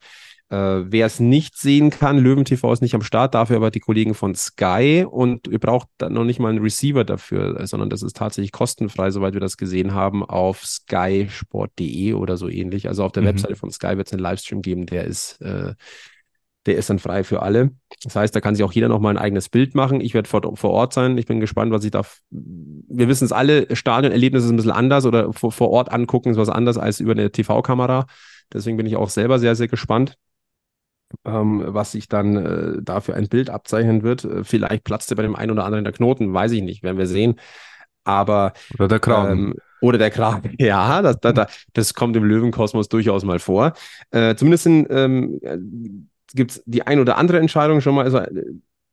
[0.51, 3.81] Äh, Wer es nicht sehen kann, Löwen TV ist nicht am Start, dafür aber die
[3.81, 8.03] Kollegen von Sky und ihr braucht dann noch nicht mal einen Receiver dafür, sondern das
[8.03, 12.89] ist tatsächlich kostenfrei, soweit wir das gesehen haben, auf skysport.de oder so ähnlich.
[12.89, 13.29] Also auf der mhm.
[13.29, 15.75] Webseite von Sky wird es einen Livestream geben, der ist äh,
[16.67, 17.71] der ist dann frei für alle.
[18.03, 20.01] Das heißt, da kann sich auch jeder nochmal ein eigenes Bild machen.
[20.01, 21.19] Ich werde vor, vor Ort sein.
[21.19, 22.03] Ich bin gespannt, was ich da.
[22.31, 26.37] Wir wissen es alle, Stadionerlebnis ist ein bisschen anders oder vor, vor Ort angucken ist
[26.37, 28.07] was anders als über eine TV-Kamera.
[28.53, 30.17] Deswegen bin ich auch selber sehr, sehr gespannt,
[31.25, 34.25] ähm, was sich dann äh, da für ein Bild abzeichnen wird.
[34.25, 36.99] Äh, vielleicht platzt er bei dem einen oder anderen der Knoten, weiß ich nicht, werden
[36.99, 37.37] wir sehen.
[38.05, 38.53] Aber.
[38.75, 39.39] Oder der Kragen.
[39.39, 40.55] Ähm, oder der Kragen.
[40.59, 43.75] Ja, das, das, das kommt im Löwenkosmos durchaus mal vor.
[44.11, 48.05] Äh, zumindest in, ähm, gibt es die ein oder andere Entscheidung schon mal.
[48.05, 48.45] Also, äh,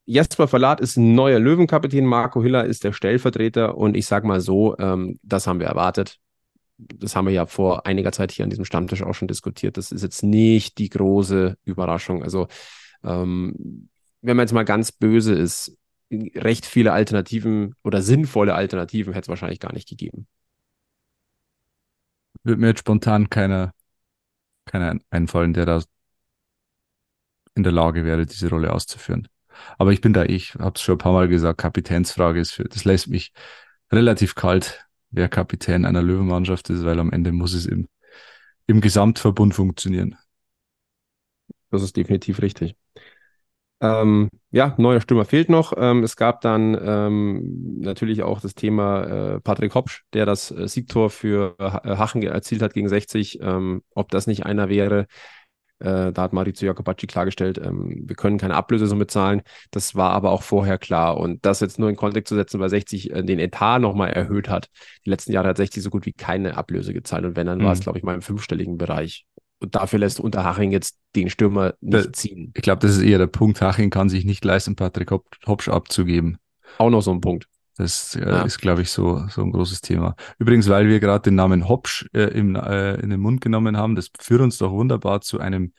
[0.06, 4.42] Jesper Verlat ist ein neuer Löwenkapitän, Marco Hiller ist der Stellvertreter und ich sage mal
[4.42, 6.18] so, ähm, das haben wir erwartet.
[6.78, 9.78] Das haben wir ja vor einiger Zeit hier an diesem Stammtisch auch schon diskutiert.
[9.78, 12.24] Das ist jetzt nicht die große Überraschung.
[12.24, 12.48] Also,
[13.04, 13.90] ähm,
[14.22, 15.78] wenn man jetzt mal ganz böse ist,
[16.12, 20.28] recht viele Alternativen oder sinnvolle Alternativen hätte es wahrscheinlich gar nicht gegeben.
[22.44, 23.74] Wird mir jetzt spontan keiner,
[24.66, 25.84] keiner einfallen, der da
[27.56, 29.28] in der Lage wäre, diese Rolle auszuführen.
[29.78, 32.64] Aber ich bin da, ich habe es schon ein paar Mal gesagt, Kapitänsfrage ist für,
[32.64, 33.32] das lässt mich
[33.92, 37.88] relativ kalt, wer Kapitän einer Löwenmannschaft ist, weil am Ende muss es im,
[38.68, 40.16] im Gesamtverbund funktionieren.
[41.70, 42.76] Das ist definitiv richtig.
[43.82, 45.74] Ähm, ja, neuer Stürmer fehlt noch.
[45.76, 50.68] Ähm, es gab dann ähm, natürlich auch das Thema äh, Patrick Hopsch, der das äh,
[50.68, 53.40] Siegtor für äh, Hachen erzielt hat gegen 60.
[53.42, 55.08] Ähm, ob das nicht einer wäre,
[55.82, 59.42] äh, da hat Maurizio Jacobacci klargestellt, ähm, wir können keine Ablösesumme zahlen.
[59.72, 61.18] Das war aber auch vorher klar.
[61.18, 64.50] Und das jetzt nur in Kontext zu setzen, weil 60 äh, den Etat nochmal erhöht
[64.50, 64.70] hat.
[65.06, 67.26] Die letzten Jahre hat 60 so gut wie keine Ablöse gezahlt.
[67.26, 67.64] Und wenn, dann mhm.
[67.66, 69.26] war es, glaube ich, mal im fünfstelligen Bereich.
[69.60, 72.52] Und dafür lässt Unterhaching jetzt den Stürmer nicht da, ziehen.
[72.56, 73.62] Ich glaube, das ist eher der Punkt.
[73.62, 76.38] Haching kann sich nicht leisten, Patrick Hopsch abzugeben.
[76.78, 77.48] Auch noch so ein Punkt.
[77.78, 78.42] Das äh, ja.
[78.44, 80.16] ist, glaube ich, so, so ein großes Thema.
[80.38, 83.96] Übrigens, weil wir gerade den Namen Hopsch äh, im, äh, in den Mund genommen haben,
[83.96, 85.74] das führt uns doch wunderbar zu einem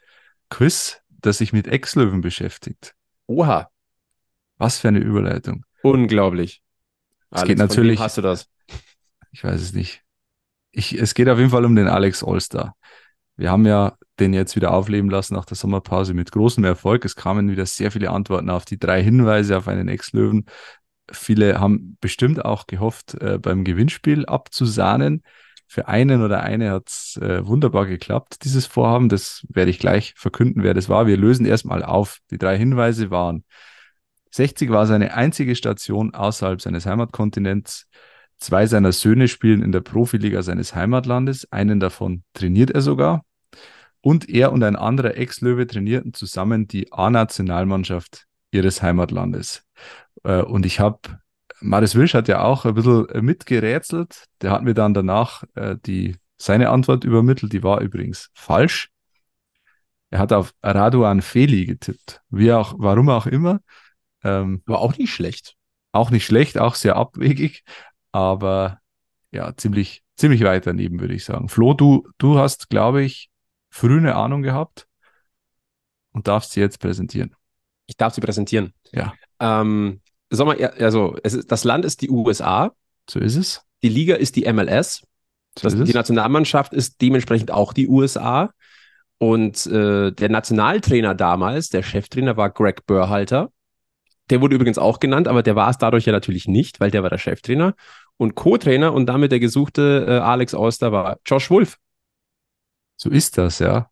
[0.49, 2.95] Quiz, das sich mit Ex-Löwen beschäftigt.
[3.27, 3.71] Oha.
[4.59, 5.65] Was für eine Überleitung.
[5.83, 6.63] Unglaublich.
[7.31, 7.99] Es geht natürlich.
[7.99, 8.49] hast du das?
[9.31, 10.03] Ich weiß es nicht.
[10.71, 12.77] Ich, es geht auf jeden Fall um den Alex Allstar.
[13.37, 17.05] Wir haben ja den jetzt wieder aufleben lassen nach der Sommerpause mit großem Erfolg.
[17.05, 20.47] Es kamen wieder sehr viele Antworten auf die drei Hinweise auf einen Ex-Löwen.
[21.11, 25.23] Viele haben bestimmt auch gehofft, äh, beim Gewinnspiel abzusahnen.
[25.67, 29.09] Für einen oder eine hat es äh, wunderbar geklappt, dieses Vorhaben.
[29.09, 31.07] Das werde ich gleich verkünden, wer das war.
[31.07, 32.19] Wir lösen erstmal auf.
[32.31, 33.45] Die drei Hinweise waren
[34.33, 37.87] 60 war seine einzige Station außerhalb seines Heimatkontinents.
[38.39, 41.51] Zwei seiner Söhne spielen in der Profiliga seines Heimatlandes.
[41.53, 43.25] Einen davon trainiert er sogar.
[44.01, 49.65] Und er und ein anderer Ex-Löwe trainierten zusammen die A-Nationalmannschaft ihres Heimatlandes.
[50.25, 51.01] Äh, und ich habe,
[51.61, 54.27] Maris Wilsch hat ja auch ein bisschen mitgerätselt.
[54.41, 57.53] Der hat mir dann danach äh, die, seine Antwort übermittelt.
[57.53, 58.91] Die war übrigens falsch.
[60.11, 62.21] Er hat auf Raduan Feli getippt.
[62.29, 63.61] Wie auch, warum auch immer.
[64.25, 65.55] Ähm, War auch nicht schlecht.
[65.93, 67.65] Auch nicht schlecht, auch sehr abwegig,
[68.13, 68.79] aber
[69.31, 71.49] ja, ziemlich, ziemlich weit daneben, würde ich sagen.
[71.49, 73.31] Flo, du, du hast, glaube ich,
[73.71, 74.87] früh eine Ahnung gehabt
[76.13, 77.35] und darfst sie jetzt präsentieren.
[77.87, 78.73] Ich darf sie präsentieren.
[78.93, 79.15] Ja.
[79.41, 80.01] Ähm,
[80.37, 82.73] sag mal, also es ist, das Land ist die USA.
[83.09, 83.63] So ist es.
[83.83, 85.03] Die Liga ist die MLS.
[85.59, 85.93] So Das, ist die.
[85.93, 88.51] Nationalmannschaft ist dementsprechend auch die USA.
[89.19, 93.51] Und äh, der Nationaltrainer damals, der Cheftrainer, war Greg Burhalter.
[94.31, 97.03] Der wurde übrigens auch genannt, aber der war es dadurch ja natürlich nicht, weil der
[97.03, 97.75] war der Cheftrainer.
[98.17, 101.79] Und Co-Trainer und damit der gesuchte äh, Alex Oster war Josh Wolf.
[102.97, 103.91] So ist das, ja.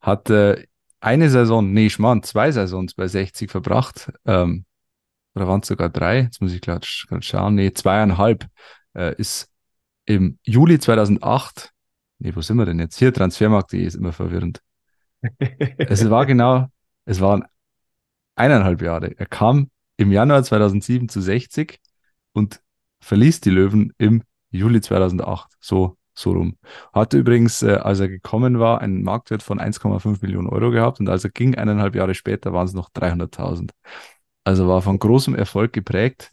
[0.00, 0.66] Hat äh,
[1.00, 4.12] eine Saison, nee, Schmarrn, zwei Saisons bei 60 verbracht.
[4.24, 4.65] Ähm,
[5.36, 6.22] oder waren es sogar drei?
[6.22, 7.54] Jetzt muss ich gerade schauen.
[7.54, 8.46] Nee, zweieinhalb.
[8.94, 9.48] Äh, ist
[10.06, 11.72] im Juli 2008,
[12.18, 12.98] nee, wo sind wir denn jetzt?
[12.98, 14.62] Hier, Transfermarkt.de ist immer verwirrend.
[15.78, 16.66] Es war genau,
[17.04, 17.44] es waren
[18.36, 19.18] eineinhalb Jahre.
[19.18, 21.80] Er kam im Januar 2007 zu 60
[22.32, 22.60] und
[23.00, 25.52] verließ die Löwen im Juli 2008.
[25.60, 26.56] So, so rum.
[26.92, 31.08] Hatte übrigens, äh, als er gekommen war, einen Marktwert von 1,5 Millionen Euro gehabt und
[31.08, 33.70] als er ging, eineinhalb Jahre später, waren es noch 300.000.
[34.46, 36.30] Also war von großem Erfolg geprägt.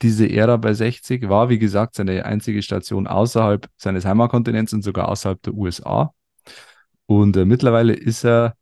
[0.00, 5.08] Diese Ära bei 60 war, wie gesagt, seine einzige Station außerhalb seines Heimatkontinents und sogar
[5.08, 6.14] außerhalb der USA.
[7.06, 8.54] Und äh, mittlerweile ist er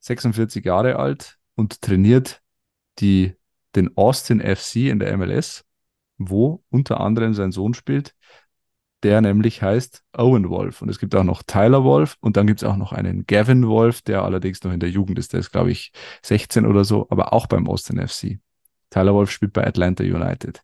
[0.00, 2.42] 46 Jahre alt und trainiert
[2.98, 3.32] die,
[3.76, 5.64] den Austin FC in der MLS,
[6.18, 8.14] wo unter anderem sein Sohn spielt,
[9.04, 10.82] der nämlich heißt Owen Wolf.
[10.82, 13.68] Und es gibt auch noch Tyler Wolf und dann gibt es auch noch einen Gavin
[13.68, 15.32] Wolf, der allerdings noch in der Jugend ist.
[15.34, 18.40] Der ist, glaube ich, 16 oder so, aber auch beim Austin FC.
[18.90, 20.62] Tyler Wolf spielt bei Atlanta United.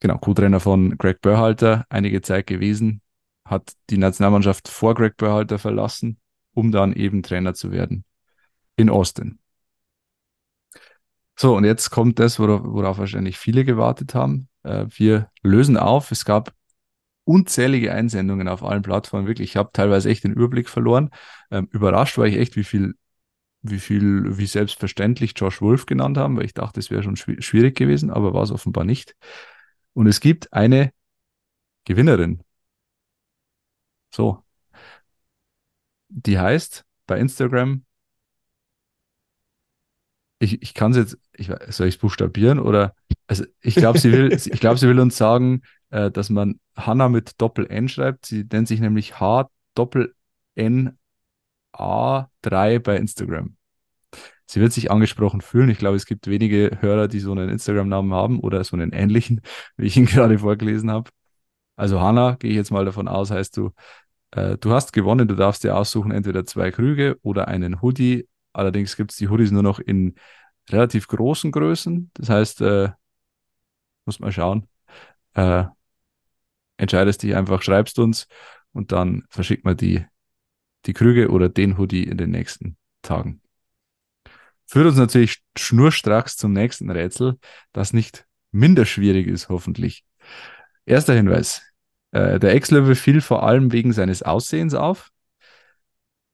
[0.00, 3.02] Genau, Co-Trainer von Greg Berhalter, einige Zeit gewesen,
[3.44, 6.18] hat die Nationalmannschaft vor Greg Berhalter verlassen,
[6.54, 8.04] um dann eben Trainer zu werden
[8.76, 9.38] in Austin.
[11.38, 14.48] So, und jetzt kommt das, worauf, worauf wahrscheinlich viele gewartet haben.
[14.62, 16.10] Äh, wir lösen auf.
[16.10, 16.55] Es gab
[17.26, 19.28] unzählige Einsendungen auf allen Plattformen.
[19.28, 21.10] Wirklich, ich habe teilweise echt den Überblick verloren.
[21.50, 22.94] Ähm, überrascht war ich echt, wie viel,
[23.62, 27.42] wie viel, wie selbstverständlich Josh Wolf genannt haben, weil ich dachte, es wäre schon schwi-
[27.42, 29.16] schwierig gewesen, aber war es offenbar nicht.
[29.94, 30.92] Und es gibt eine
[31.84, 32.42] Gewinnerin.
[34.10, 34.44] So.
[36.08, 37.84] Die heißt bei Instagram
[40.38, 42.94] ich, ich kann es jetzt, ich, soll ich es buchstabieren oder,
[43.26, 47.08] also ich glaube, sie will, ich glaube, sie will uns sagen, äh, dass man Hanna
[47.08, 48.26] mit Doppel-N schreibt.
[48.26, 50.14] Sie nennt sich nämlich H Doppel
[50.54, 50.98] N
[51.72, 53.56] A 3 bei Instagram.
[54.46, 55.68] Sie wird sich angesprochen fühlen.
[55.68, 59.40] Ich glaube, es gibt wenige Hörer, die so einen Instagram-Namen haben oder so einen ähnlichen,
[59.76, 61.10] wie ich ihn gerade vorgelesen habe.
[61.76, 63.72] Also Hanna, gehe ich jetzt mal davon aus, heißt du,
[64.30, 68.28] äh, du hast gewonnen, du darfst dir aussuchen, entweder zwei Krüge oder einen Hoodie.
[68.52, 70.14] Allerdings gibt es die Hoodies nur noch in
[70.70, 72.10] relativ großen Größen.
[72.14, 72.90] Das heißt, äh,
[74.04, 74.68] muss mal schauen.
[75.34, 75.64] Äh,
[76.76, 78.26] entscheidest dich einfach, schreibst uns
[78.72, 80.04] und dann verschickt man die,
[80.86, 83.40] die Krüge oder den Hoodie in den nächsten Tagen.
[84.66, 87.38] Führt uns natürlich schnurstracks zum nächsten Rätsel,
[87.72, 90.04] das nicht minder schwierig ist, hoffentlich.
[90.84, 91.62] Erster Hinweis.
[92.10, 95.10] Äh, der Ex-Löwe fiel vor allem wegen seines Aussehens auf.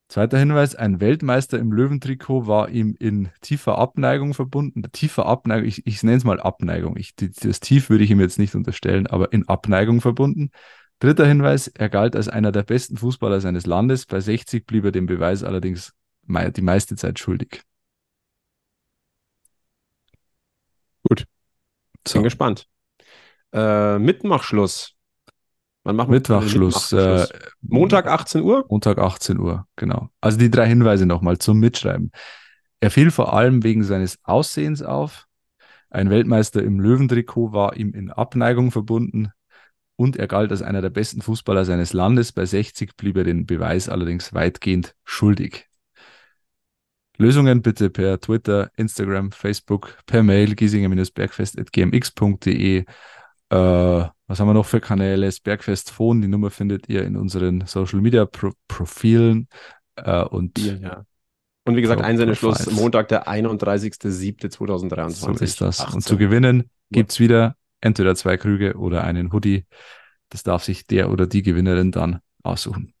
[0.09, 4.83] Zweiter Hinweis, ein Weltmeister im Löwentrikot war ihm in tiefer Abneigung verbunden.
[4.91, 6.97] Tiefer Abneigung, ich, ich nenne es mal Abneigung.
[6.97, 10.51] Ich, das Tief würde ich ihm jetzt nicht unterstellen, aber in Abneigung verbunden.
[10.99, 14.05] Dritter Hinweis, er galt als einer der besten Fußballer seines Landes.
[14.05, 15.93] Bei 60 blieb er dem Beweis allerdings
[16.27, 17.63] die meiste Zeit schuldig.
[21.03, 21.25] Gut.
[22.07, 22.15] So.
[22.15, 22.67] Bin gespannt.
[23.51, 24.92] Äh, Mitmachschluss.
[25.83, 26.93] Wann machen Mittwochschluss.
[26.93, 27.27] Äh?
[27.61, 28.65] Montag 18 Uhr?
[28.69, 30.09] Montag 18 Uhr, genau.
[30.21, 32.11] Also die drei Hinweise nochmal zum Mitschreiben.
[32.79, 35.27] Er fiel vor allem wegen seines Aussehens auf.
[35.89, 39.31] Ein Weltmeister im Löwentrikot war ihm in Abneigung verbunden.
[39.95, 42.31] und er galt als einer der besten Fußballer seines Landes.
[42.31, 45.67] Bei 60 blieb er den Beweis allerdings weitgehend schuldig.
[47.17, 52.85] Lösungen bitte per Twitter, Instagram, Facebook, per Mail giesinger-bergfest.gmx.de.
[53.49, 55.27] Äh, was haben wir noch für Kanäle?
[55.27, 59.47] Das Bergfest Phone, die Nummer findet ihr in unseren Social Media Pro Profilen.
[59.95, 61.05] Äh, und, ja,
[61.65, 65.09] und wie gesagt, Einsendeschluss Montag, der 31.07.2023.
[65.11, 65.81] So ist das.
[65.81, 65.93] 18.
[65.93, 69.67] Und zu gewinnen gibt es wieder entweder zwei Krüge oder einen Hoodie.
[70.29, 72.91] Das darf sich der oder die Gewinnerin dann aussuchen.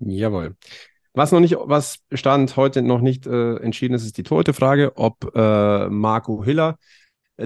[0.00, 0.56] Jawohl.
[1.12, 5.32] Was noch nicht, was Stand heute noch nicht äh, entschieden ist, ist die Torhüte-Frage, ob
[5.36, 6.78] äh, Marco Hiller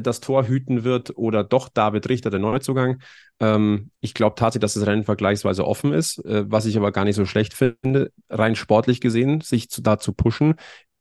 [0.01, 3.01] das Tor hüten wird oder doch David Richter, der Neuzugang.
[3.41, 7.05] Ähm, ich glaube tatsächlich, dass das Rennen vergleichsweise offen ist, äh, was ich aber gar
[7.05, 10.55] nicht so schlecht finde, rein sportlich gesehen, sich zu, da zu pushen.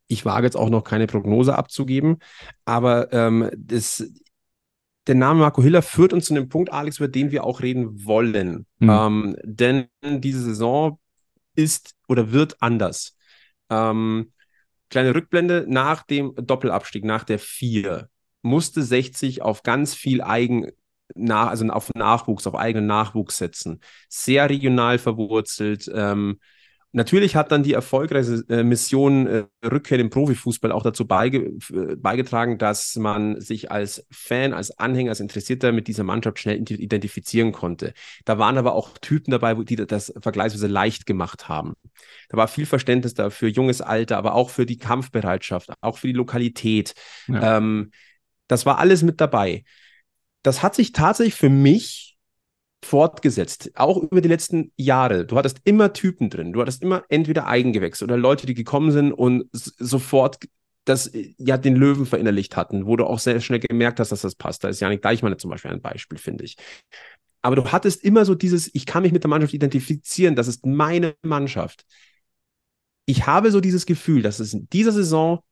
[0.08, 2.18] Ich wage jetzt auch noch keine Prognose abzugeben,
[2.66, 4.04] aber ähm, das,
[5.06, 8.04] der Name Marco Hiller führt uns zu dem Punkt, Alex, über den wir auch reden
[8.04, 8.66] wollen.
[8.78, 8.90] Mhm.
[8.90, 10.98] Ähm, denn diese Saison
[11.54, 13.16] ist oder wird anders.
[13.70, 14.32] Ähm,
[14.90, 18.08] kleine Rückblende, nach dem Doppelabstieg, nach der 4,
[18.42, 20.70] musste 60 auf ganz viel Eigen,
[21.14, 23.80] nach, also auf Nachwuchs, auf eigenen Nachwuchs setzen.
[24.08, 26.38] Sehr regional verwurzelt, ähm,
[26.94, 31.38] Natürlich hat dann die erfolgreiche äh, Mission äh, Rückkehr im Profifußball auch dazu beige
[31.72, 36.58] äh, beigetragen, dass man sich als Fan, als Anhänger, als Interessierter mit dieser Mannschaft schnell
[36.58, 37.94] identifizieren konnte.
[38.26, 41.72] Da waren aber auch Typen dabei, die das vergleichsweise leicht gemacht haben.
[42.28, 46.08] Da war viel Verständnis da für junges Alter, aber auch für die Kampfbereitschaft, auch für
[46.08, 46.92] die Lokalität.
[47.26, 47.56] Ja.
[47.56, 47.90] Ähm,
[48.52, 49.64] das war alles mit dabei.
[50.42, 52.18] Das hat sich tatsächlich für mich
[52.84, 55.24] fortgesetzt, auch über die letzten Jahre.
[55.24, 56.52] Du hattest immer Typen drin.
[56.52, 60.38] Du hattest immer entweder Eigengewächse oder Leute, die gekommen sind und sofort
[60.84, 64.34] das ja den Löwen verinnerlicht hatten, wo du auch sehr schnell gemerkt hast, dass das
[64.34, 64.64] passt.
[64.64, 66.56] Da ist Janik Deichmann zum Beispiel ein Beispiel, finde ich.
[67.40, 70.66] Aber du hattest immer so dieses, ich kann mich mit der Mannschaft identifizieren, das ist
[70.66, 71.84] meine Mannschaft.
[73.06, 75.42] Ich habe so dieses Gefühl, dass es in dieser Saison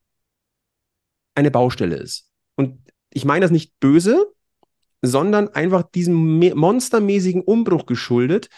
[1.34, 2.28] eine Baustelle ist.
[2.56, 4.26] Und ich meine das nicht böse,
[5.02, 8.48] sondern einfach diesem monstermäßigen Umbruch geschuldet.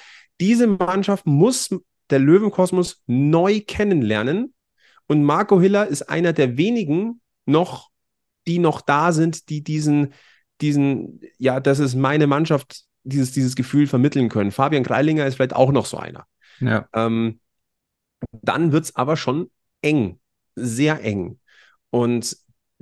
[0.40, 1.70] Diese Mannschaft muss
[2.10, 4.54] der Löwenkosmos neu kennenlernen.
[5.06, 7.90] Und Marco Hiller ist einer der wenigen noch,
[8.46, 10.12] die noch da sind, die diesen,
[10.60, 14.50] diesen, ja, das ist meine Mannschaft, dieses, dieses Gefühl vermitteln können.
[14.50, 16.26] Fabian Greilinger ist vielleicht auch noch so einer.
[16.60, 16.88] Ja.
[16.92, 17.40] Ähm,
[18.30, 20.20] dann wird es aber schon eng,
[20.54, 21.38] sehr eng.
[21.90, 22.36] Und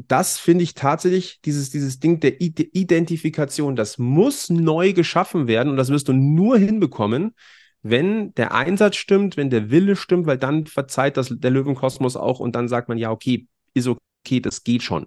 [0.09, 5.77] das finde ich tatsächlich, dieses, dieses Ding der Identifikation, das muss neu geschaffen werden und
[5.77, 7.35] das wirst du nur hinbekommen,
[7.83, 12.41] wenn der Einsatz stimmt, wenn der Wille stimmt, weil dann verzeiht das der Löwenkosmos auch
[12.41, 15.07] und dann sagt man, ja, okay, ist okay, das geht schon.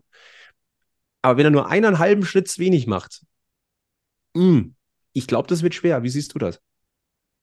[1.22, 3.22] Aber wenn er nur einen halben Schritt wenig macht,
[4.34, 4.76] mh, hm,
[5.14, 6.04] ich glaube, das wird schwer.
[6.04, 6.60] Wie siehst du das?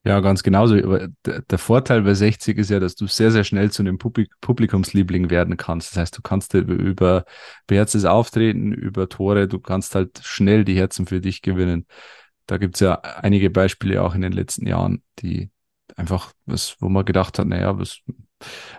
[0.03, 0.77] Ja, ganz genauso.
[0.77, 4.33] Aber der Vorteil bei 60 ist ja, dass du sehr, sehr schnell zu einem Publik
[4.41, 5.91] Publikumsliebling werden kannst.
[5.93, 7.25] Das heißt, du kannst über
[7.67, 11.87] beherztes Auftreten, über Tore, du kannst halt schnell die Herzen für dich gewinnen.
[12.47, 15.51] Da gibt's ja einige Beispiele auch in den letzten Jahren, die
[15.97, 18.01] einfach, was, wo man gedacht hat, naja, was,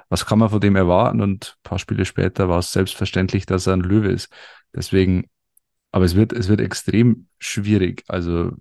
[0.09, 1.21] was kann man von dem erwarten?
[1.21, 4.33] Und ein paar Spiele später war es selbstverständlich, dass er ein Löwe ist.
[4.73, 5.29] Deswegen,
[5.91, 8.03] aber es wird, es wird extrem schwierig.
[8.07, 8.53] Also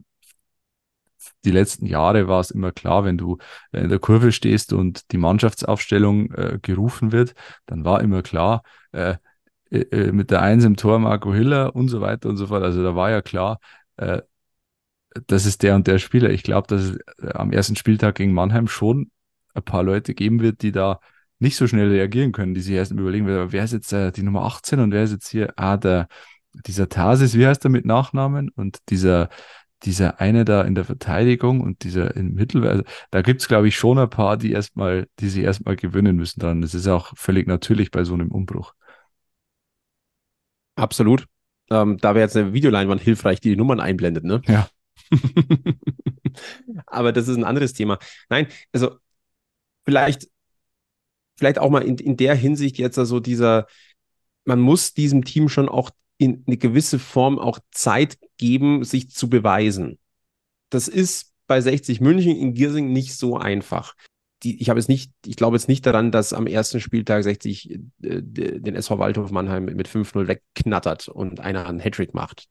[1.45, 3.39] die letzten Jahre war es immer klar, wenn du
[3.73, 7.35] in der Kurve stehst und die Mannschaftsaufstellung äh, gerufen wird,
[7.67, 9.17] dann war immer klar, äh,
[9.71, 12.63] äh, äh, mit der Eins im Tor Marco Hiller und so weiter und so fort.
[12.63, 13.61] Also da war ja klar,
[13.97, 14.23] äh,
[15.27, 16.31] das ist der und der Spieler.
[16.31, 19.11] Ich glaube, dass es äh, am ersten Spieltag gegen Mannheim schon
[19.55, 21.01] ein paar Leute geben wird, die da
[21.39, 24.43] nicht so schnell reagieren können, die sich erst überlegen, wer ist jetzt äh, die Nummer
[24.43, 26.09] 18 und wer ist jetzt hier, ah, der,
[26.67, 28.51] dieser Tarsis, wie heißt er mit Nachnamen?
[28.51, 29.29] Und dieser
[29.85, 33.77] dieser eine da in der Verteidigung und dieser im Mittelwert, also da gibt's glaube ich,
[33.77, 36.61] schon ein paar, die erstmal, die sich erstmal gewöhnen müssen dran.
[36.61, 38.75] Das ist auch völlig natürlich bei so einem Umbruch.
[40.77, 41.27] Absolut.
[41.71, 44.43] Ähm, da wäre jetzt eine Videoleinwand hilfreich, die die Nummern einblendet, ne?
[44.47, 44.69] Ja.
[46.87, 47.99] Aber das ist ein anderes Thema.
[48.29, 48.97] Nein, also
[49.85, 50.29] vielleicht,
[51.37, 53.67] vielleicht auch mal in, in der Hinsicht jetzt also dieser,
[54.45, 55.91] man muss diesem Team schon auch
[56.21, 59.99] in eine gewisse Form auch Zeit geben, sich zu beweisen.
[60.69, 63.95] Das ist bei 60 München in Giersing nicht so einfach.
[64.43, 67.71] Die, ich habe jetzt nicht, ich glaube jetzt nicht daran, dass am ersten Spieltag 60
[67.71, 72.49] äh, den SV Waldhof Mannheim mit 5-0 wegknattert und einer einen Hattrick macht.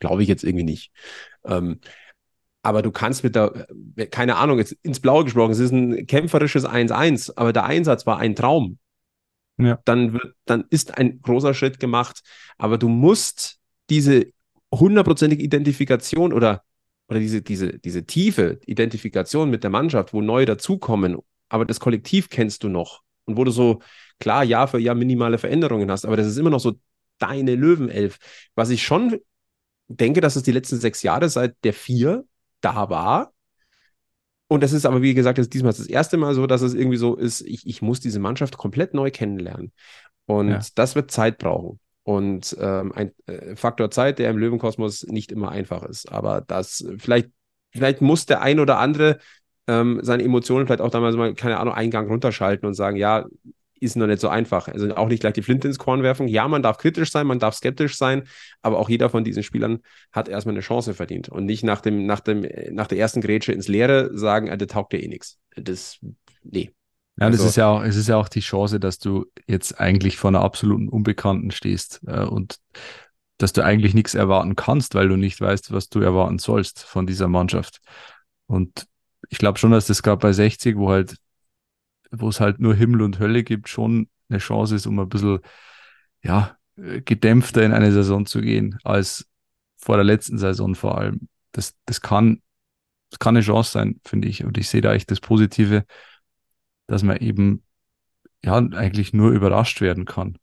[0.00, 0.92] Glaube ich jetzt irgendwie nicht.
[1.46, 1.80] Ähm,
[2.60, 3.68] aber du kannst mit der,
[4.10, 8.18] keine Ahnung, jetzt ins Blaue gesprochen, es ist ein kämpferisches 1-1, aber der Einsatz war
[8.18, 8.78] ein Traum
[9.58, 9.78] ja.
[9.84, 12.20] dann, wird, dann ist ein großer Schritt gemacht.
[12.56, 13.58] Aber du musst
[13.90, 14.26] diese
[14.72, 16.62] hundertprozentige Identifikation oder
[17.08, 21.16] oder diese, diese, diese tiefe Identifikation mit der Mannschaft, wo neue dazukommen,
[21.48, 23.80] aber das Kollektiv kennst du noch und wo du so
[24.20, 26.74] klar Jahr für Jahr minimale Veränderungen hast, aber das ist immer noch so
[27.18, 28.18] deine Löwenelf.
[28.54, 29.18] Was ich schon
[29.88, 32.24] denke, dass es die letzten sechs Jahre seit der vier
[32.60, 33.32] da war.
[34.48, 36.96] Und das ist aber, wie gesagt, das diesmal das erste Mal so, dass es irgendwie
[36.96, 39.72] so ist, ich, ich muss diese Mannschaft komplett neu kennenlernen.
[40.26, 40.60] Und ja.
[40.74, 41.78] das wird Zeit brauchen.
[42.02, 46.10] Und ähm, ein äh, Faktor Zeit, der im Löwenkosmos nicht immer einfach ist.
[46.10, 47.28] Aber das, vielleicht,
[47.70, 49.18] vielleicht muss der ein oder andere
[49.66, 53.26] ähm, seine Emotionen vielleicht auch damals mal, keine Ahnung, Eingang runterschalten und sagen, ja,
[53.80, 54.68] ist noch nicht so einfach.
[54.68, 56.28] Also auch nicht gleich die Flinte ins Korn werfen.
[56.28, 58.24] Ja, man darf kritisch sein, man darf skeptisch sein,
[58.62, 59.80] aber auch jeder von diesen Spielern
[60.12, 63.52] hat erstmal eine Chance verdient und nicht nach dem, nach dem, nach der ersten Grätsche
[63.52, 65.38] ins Leere sagen, äh, das taugt dir eh nichts.
[65.56, 65.98] Das,
[66.42, 66.70] nee.
[67.18, 69.80] Ja, also, das ist ja auch, es ist ja auch die Chance, dass du jetzt
[69.80, 72.58] eigentlich vor einer absoluten Unbekannten stehst äh, und
[73.38, 77.06] dass du eigentlich nichts erwarten kannst, weil du nicht weißt, was du erwarten sollst von
[77.06, 77.80] dieser Mannschaft.
[78.46, 78.86] Und
[79.28, 81.16] ich glaube schon, dass das gerade bei 60, wo halt
[82.10, 85.40] wo es halt nur Himmel und Hölle gibt, schon eine Chance ist, um ein bisschen,
[86.22, 89.26] ja, gedämpfter in eine Saison zu gehen, als
[89.76, 91.28] vor der letzten Saison vor allem.
[91.52, 92.42] Das, das kann,
[93.10, 94.44] das kann eine Chance sein, finde ich.
[94.44, 95.84] Und ich sehe da echt das Positive,
[96.86, 97.64] dass man eben,
[98.44, 100.38] ja, eigentlich nur überrascht werden kann.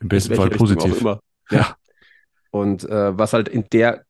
[0.00, 1.04] Im besten Fall positiv.
[1.50, 1.76] Ja.
[2.50, 4.04] Und äh, was halt in der,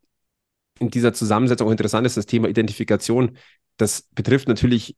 [0.78, 3.36] in dieser Zusammensetzung auch interessant ist, das Thema Identifikation,
[3.76, 4.96] das betrifft natürlich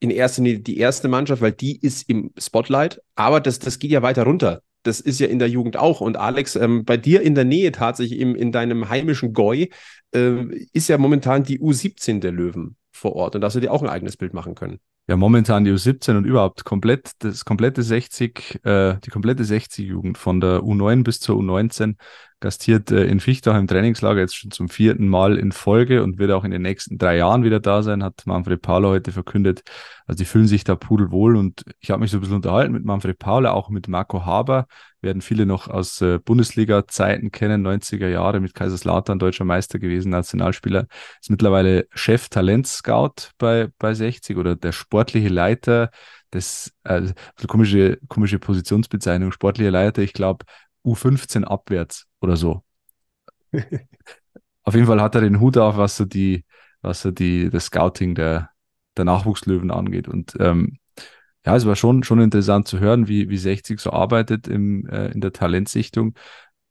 [0.00, 3.90] in erster Linie die erste Mannschaft, weil die ist im Spotlight, aber das, das geht
[3.90, 4.62] ja weiter runter.
[4.82, 6.00] Das ist ja in der Jugend auch.
[6.00, 9.68] Und Alex, ähm, bei dir in der Nähe tatsächlich im, in deinem heimischen Goi
[10.14, 13.72] äh, ist ja momentan die U17 der Löwen vor Ort und da hast du dir
[13.72, 14.78] auch ein eigenes Bild machen können.
[15.08, 20.40] Ja, momentan die U17 und überhaupt komplett, das komplette 60, äh, die komplette 60-Jugend von
[20.40, 21.94] der U9 bis zur U19
[22.40, 26.30] gastiert äh, in Fichtach im Trainingslager jetzt schon zum vierten Mal in Folge und wird
[26.30, 29.62] auch in den nächsten drei Jahren wieder da sein, hat Manfred Paula heute verkündet.
[30.06, 32.84] Also die fühlen sich da pudelwohl und ich habe mich so ein bisschen unterhalten mit
[32.84, 34.66] Manfred Paula, auch mit Marco Haber,
[35.00, 40.86] werden viele noch aus äh, Bundesliga-Zeiten kennen, 90er Jahre mit Kaiserslautern, deutscher Meister gewesen, Nationalspieler,
[41.20, 45.90] ist mittlerweile Chef-Talent-Scout bei, bei 60 oder der sportliche Leiter
[46.32, 47.12] des, äh,
[47.46, 50.44] komische, komische Positionsbezeichnung, sportlicher Leiter, ich glaube,
[50.86, 52.62] U15 abwärts oder so.
[54.62, 56.44] auf jeden Fall hat er den Hut auf, was so die,
[56.80, 58.50] was so die, das Scouting der,
[58.96, 60.08] der Nachwuchslöwen angeht.
[60.08, 60.78] Und ähm,
[61.44, 65.08] ja, es war schon, schon interessant zu hören, wie, wie 60 so arbeitet im, äh,
[65.12, 66.14] in der Talentsichtung.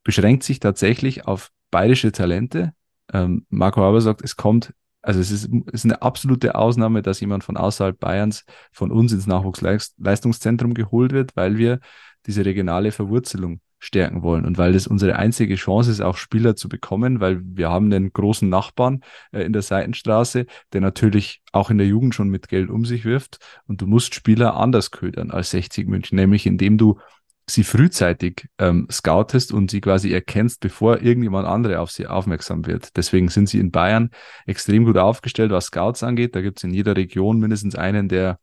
[0.04, 2.74] Beschränkt sich tatsächlich auf bayerische Talente.
[3.14, 7.20] Ähm, Marco Haber sagt, es kommt, also es ist, es ist eine absolute Ausnahme, dass
[7.22, 11.80] jemand von außerhalb Bayerns von uns ins Nachwuchsleistungszentrum geholt wird, weil wir
[12.26, 16.70] diese regionale Verwurzelung stärken wollen und weil das unsere einzige Chance ist, auch Spieler zu
[16.70, 19.02] bekommen, weil wir haben einen großen Nachbarn
[19.32, 23.06] äh, in der Seitenstraße, der natürlich auch in der Jugend schon mit Geld um sich
[23.06, 27.00] wirft und du musst Spieler anders ködern als 60 München, nämlich indem du
[27.48, 32.96] sie frühzeitig ähm, scoutest und sie quasi erkennst, bevor irgendjemand andere auf sie aufmerksam wird.
[32.98, 34.10] Deswegen sind sie in Bayern
[34.48, 36.36] extrem gut aufgestellt, was Scouts angeht.
[36.36, 38.40] Da gibt es in jeder Region mindestens einen, der,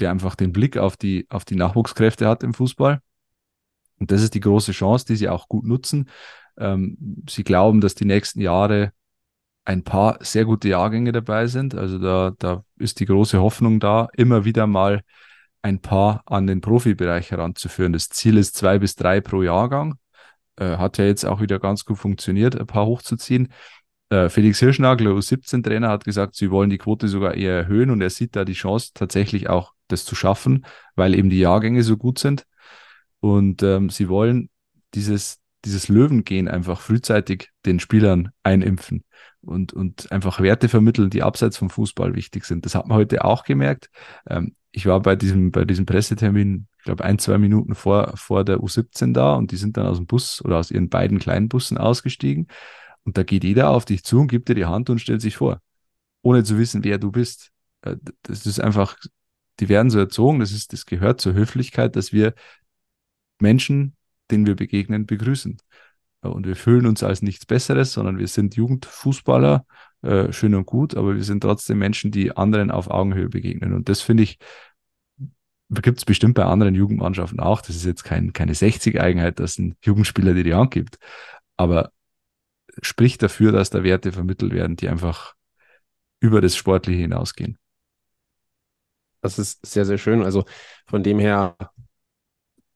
[0.00, 3.00] der einfach den Blick auf die, auf die Nachwuchskräfte hat im Fußball.
[3.98, 6.08] Und das ist die große Chance, die sie auch gut nutzen.
[6.58, 8.92] Ähm, sie glauben, dass die nächsten Jahre
[9.64, 11.74] ein paar sehr gute Jahrgänge dabei sind.
[11.74, 15.02] Also da, da ist die große Hoffnung da, immer wieder mal
[15.62, 17.92] ein paar an den Profibereich heranzuführen.
[17.92, 19.98] Das Ziel ist zwei bis drei pro Jahrgang.
[20.56, 23.52] Äh, hat ja jetzt auch wieder ganz gut funktioniert, ein paar hochzuziehen.
[24.10, 28.10] Äh, Felix Hirschnagler, U17-Trainer, hat gesagt, sie wollen die Quote sogar eher erhöhen und er
[28.10, 30.64] sieht da die Chance, tatsächlich auch das zu schaffen,
[30.96, 32.46] weil eben die Jahrgänge so gut sind.
[33.20, 34.50] Und ähm, sie wollen
[34.94, 39.04] dieses, dieses Löwengehen einfach frühzeitig den Spielern einimpfen
[39.40, 42.64] und, und einfach Werte vermitteln, die abseits vom Fußball wichtig sind.
[42.64, 43.90] Das hat man heute auch gemerkt.
[44.28, 48.44] Ähm, ich war bei diesem, bei diesem Pressetermin, ich glaube, ein, zwei Minuten vor, vor
[48.44, 51.48] der U17 da und die sind dann aus dem Bus oder aus ihren beiden kleinen
[51.48, 52.48] Bussen ausgestiegen.
[53.04, 55.36] Und da geht jeder auf dich zu und gibt dir die Hand und stellt sich
[55.36, 55.60] vor,
[56.22, 57.50] ohne zu wissen, wer du bist.
[57.82, 58.96] Äh, das ist einfach,
[59.60, 62.34] die werden so erzogen, das ist, das gehört zur Höflichkeit, dass wir
[63.40, 63.96] Menschen,
[64.30, 65.58] denen wir begegnen, begrüßen.
[66.20, 69.64] Und wir fühlen uns als nichts Besseres, sondern wir sind Jugendfußballer,
[70.02, 73.72] äh, schön und gut, aber wir sind trotzdem Menschen, die anderen auf Augenhöhe begegnen.
[73.72, 74.38] Und das finde ich,
[75.70, 77.60] gibt es bestimmt bei anderen Jugendmannschaften auch.
[77.60, 80.98] Das ist jetzt kein, keine 60-Eigenheit, dass ein Jugendspieler dir die Hand gibt.
[81.56, 81.92] Aber
[82.82, 85.34] spricht dafür, dass da Werte vermittelt werden, die einfach
[86.20, 87.58] über das Sportliche hinausgehen.
[89.20, 90.22] Das ist sehr, sehr schön.
[90.22, 90.44] Also
[90.86, 91.56] von dem her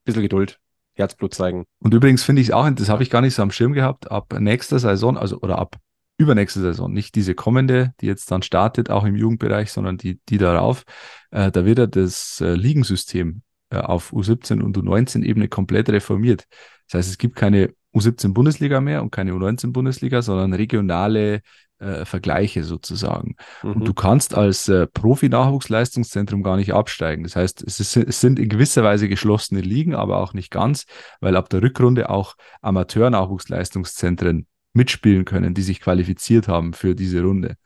[0.05, 0.59] bisschen Geduld,
[0.95, 1.65] Herzblut zeigen.
[1.81, 4.11] Und übrigens finde ich es auch, das habe ich gar nicht so am Schirm gehabt,
[4.11, 5.77] ab nächster Saison, also oder ab
[6.19, 10.39] übernächste Saison, nicht diese kommende, die jetzt dann startet, auch im Jugendbereich, sondern die, die
[10.39, 10.85] darauf,
[11.31, 16.47] äh, da wird er das äh, Ligensystem äh, auf U17 und U19-Ebene komplett reformiert.
[16.89, 21.41] Das heißt, es gibt keine U17-Bundesliga mehr und keine U19-Bundesliga, sondern regionale
[21.83, 23.37] äh, Vergleiche sozusagen.
[23.62, 23.72] Mhm.
[23.72, 27.24] Und du kannst als äh, Profi-Nachwuchsleistungszentrum gar nicht absteigen.
[27.24, 30.87] Das heißt, es, ist, es sind in gewisser Weise geschlossene Ligen, aber auch nicht ganz,
[31.20, 37.57] weil ab der Rückrunde auch Amateur-Nachwuchsleistungszentren mitspielen können, die sich qualifiziert haben für diese Runde.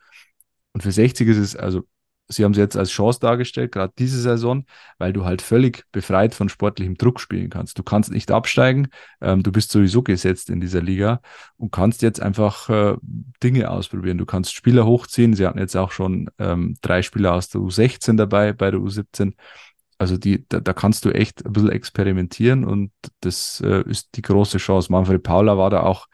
[0.73, 1.83] Und für 60 ist es, also
[2.27, 4.65] sie haben es jetzt als Chance dargestellt, gerade diese Saison,
[4.97, 7.77] weil du halt völlig befreit von sportlichem Druck spielen kannst.
[7.79, 8.89] Du kannst nicht absteigen,
[9.21, 11.21] ähm, du bist sowieso gesetzt in dieser Liga
[11.57, 12.95] und kannst jetzt einfach äh,
[13.43, 14.17] Dinge ausprobieren.
[14.17, 15.33] Du kannst Spieler hochziehen.
[15.33, 19.33] Sie hatten jetzt auch schon ähm, drei Spieler aus der U16 dabei, bei der U17.
[19.99, 24.21] Also die, da, da kannst du echt ein bisschen experimentieren und das äh, ist die
[24.21, 24.91] große Chance.
[24.91, 26.07] Manfred Paula war da auch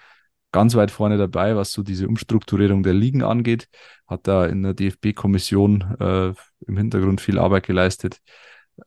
[0.54, 3.68] ganz weit vorne dabei, was so diese Umstrukturierung der Ligen angeht.
[4.08, 6.34] Hat da in der DFB-Kommission äh,
[6.68, 8.20] im Hintergrund viel Arbeit geleistet.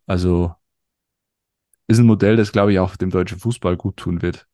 [0.06, 0.54] Also
[1.88, 4.46] ist ein Modell, das, glaube ich, auch dem deutschen Fußball gut tun wird.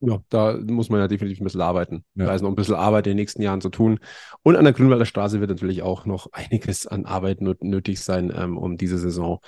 [0.00, 2.04] Ja, da muss man ja definitiv ein bisschen arbeiten.
[2.14, 2.26] Ja.
[2.26, 4.00] Da ist noch ein bisschen Arbeit in den nächsten Jahren zu tun.
[4.42, 8.58] Und an der Grünwalder Straße wird natürlich auch noch einiges an Arbeit nötig sein, ähm,
[8.58, 9.40] um diese Saison,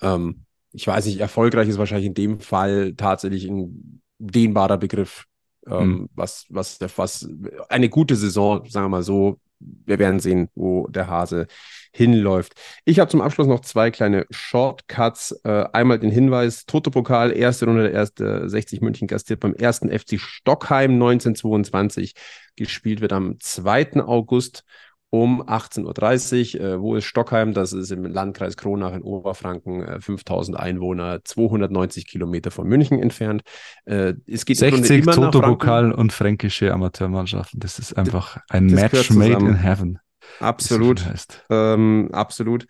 [0.00, 5.26] ähm, ich weiß nicht, erfolgreich ist wahrscheinlich in dem Fall tatsächlich ein dehnbarer Begriff
[5.66, 6.08] mhm.
[6.14, 7.28] was, was, was
[7.68, 9.38] eine gute Saison, sagen wir mal so.
[9.62, 11.46] Wir werden sehen, wo der Hase
[11.92, 12.54] hinläuft.
[12.86, 15.32] Ich habe zum Abschluss noch zwei kleine Shortcuts.
[15.44, 20.18] Äh, einmal den Hinweis: Toto-Pokal, erste Runde der erste 60 München gastiert beim ersten FC
[20.18, 22.14] Stockheim 1922.
[22.56, 24.02] Gespielt wird am 2.
[24.02, 24.64] August
[25.10, 26.64] um 18.30 Uhr.
[26.64, 27.52] Äh, wo ist Stockheim?
[27.52, 33.42] Das ist im Landkreis Kronach in Oberfranken, äh, 5000 Einwohner, 290 Kilometer von München entfernt.
[33.84, 37.60] Äh, es geht 60 Toto-Pokal und fränkische Amateurmannschaften.
[37.60, 39.98] Das ist einfach ein das Match made in heaven.
[40.38, 41.04] Absolut.
[41.50, 42.66] Ähm, absolut.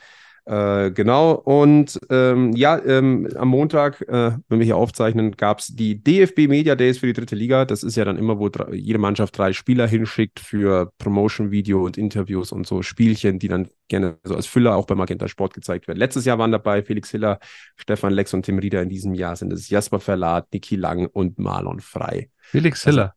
[0.46, 5.68] Äh, genau, und ähm, ja, ähm, am Montag, äh, wenn wir hier aufzeichnen, gab es
[5.68, 7.64] die DFB Media Days für die dritte Liga.
[7.64, 11.98] Das ist ja dann immer, wo drei, jede Mannschaft drei Spieler hinschickt für Promotion-Video und
[11.98, 15.88] Interviews und so Spielchen, die dann gerne so als Füller auch beim Magenta Sport gezeigt
[15.88, 15.98] werden.
[15.98, 17.38] Letztes Jahr waren dabei Felix Hiller,
[17.76, 18.82] Stefan Lex und Tim Rieder.
[18.82, 22.30] In diesem Jahr sind es Jasper Verlat, Niki Lang und Marlon Frei.
[22.38, 23.14] Felix Hiller.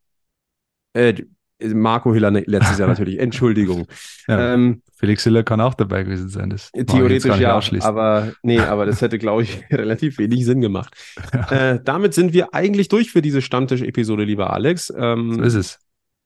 [0.93, 1.25] Also, äh,
[1.63, 3.87] Marco Hiller ne, letztes Jahr natürlich, Entschuldigung.
[4.27, 6.49] Ja, ähm, Felix Hiller kann auch dabei gewesen sein.
[6.49, 10.95] Das theoretisch ja, aber nee, aber das hätte, glaube ich, relativ wenig Sinn gemacht.
[11.33, 11.43] Ja.
[11.53, 14.91] Äh, damit sind wir eigentlich durch für diese Stammtisch-Episode, lieber Alex.
[14.95, 15.79] Ähm, so ist es.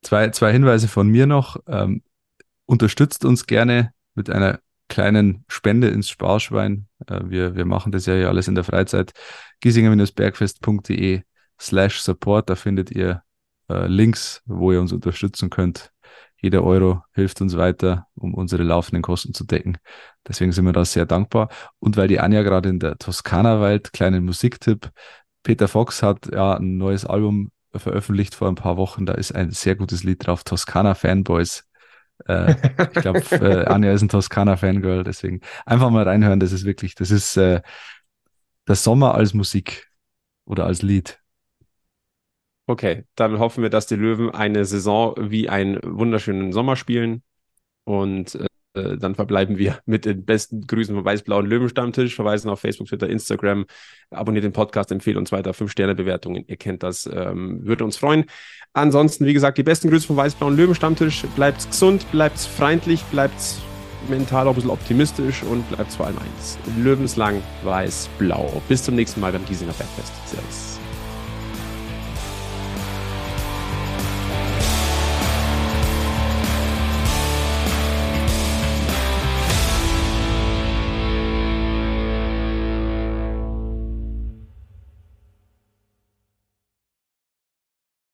[0.04, 1.58] Zwei, zwei Hinweise von mir noch.
[1.68, 2.02] Ähm,
[2.66, 6.88] unterstützt uns gerne mit einer kleinen Spende ins Sparschwein.
[7.08, 9.12] Äh, wir, wir machen das ja hier alles in der Freizeit.
[9.60, 11.24] giesinger-bergfest.de
[11.60, 13.24] slash support, da findet ihr
[13.70, 15.92] äh, Links, wo ihr uns unterstützen könnt.
[16.40, 19.78] Jeder Euro hilft uns weiter, um unsere laufenden Kosten zu decken.
[20.28, 21.50] Deswegen sind wir da sehr dankbar.
[21.80, 24.92] Und weil die Anja gerade in der Toskana weilt, kleinen Musiktipp.
[25.42, 29.06] Peter Fox hat ja ein neues Album veröffentlicht vor ein paar Wochen.
[29.06, 31.68] Da ist ein sehr gutes Lied drauf, Toskana Fanboys.
[32.26, 32.56] Äh,
[32.94, 36.40] ich glaube, äh, Anja ist ein Toskana-Fangirl, deswegen einfach mal reinhören.
[36.40, 37.62] Das ist wirklich, das ist äh,
[38.68, 39.88] der Sommer als Musik
[40.46, 41.20] oder als Lied.
[42.68, 47.24] Okay, dann hoffen wir, dass die Löwen eine Saison wie einen wunderschönen Sommer spielen.
[47.86, 52.16] Und äh, dann verbleiben wir mit den besten Grüßen vom weiß-blauen Löwenstammtisch.
[52.16, 53.66] Verweisen auf Facebook, Twitter, Instagram.
[54.12, 55.54] Abonniert den Podcast, empfehlt uns weiter.
[55.54, 56.44] Fünf-Sterne-Bewertungen.
[56.48, 57.10] Ihr kennt das.
[57.12, 58.26] Ähm, würde uns freuen.
[58.74, 61.26] Ansonsten, wie gesagt, die besten Grüße vom weiß-blauen Löwenstammtisch.
[61.38, 63.42] Bleibt gesund, bleibt freundlich, bleibt
[64.10, 66.58] mental auch ein bisschen optimistisch und bleibt vor allem eins.
[66.78, 68.62] Löwenslang weiß-blau.
[68.68, 70.12] Bis zum nächsten Mal beim Giesinger Bergfest.
[70.28, 70.77] Servus.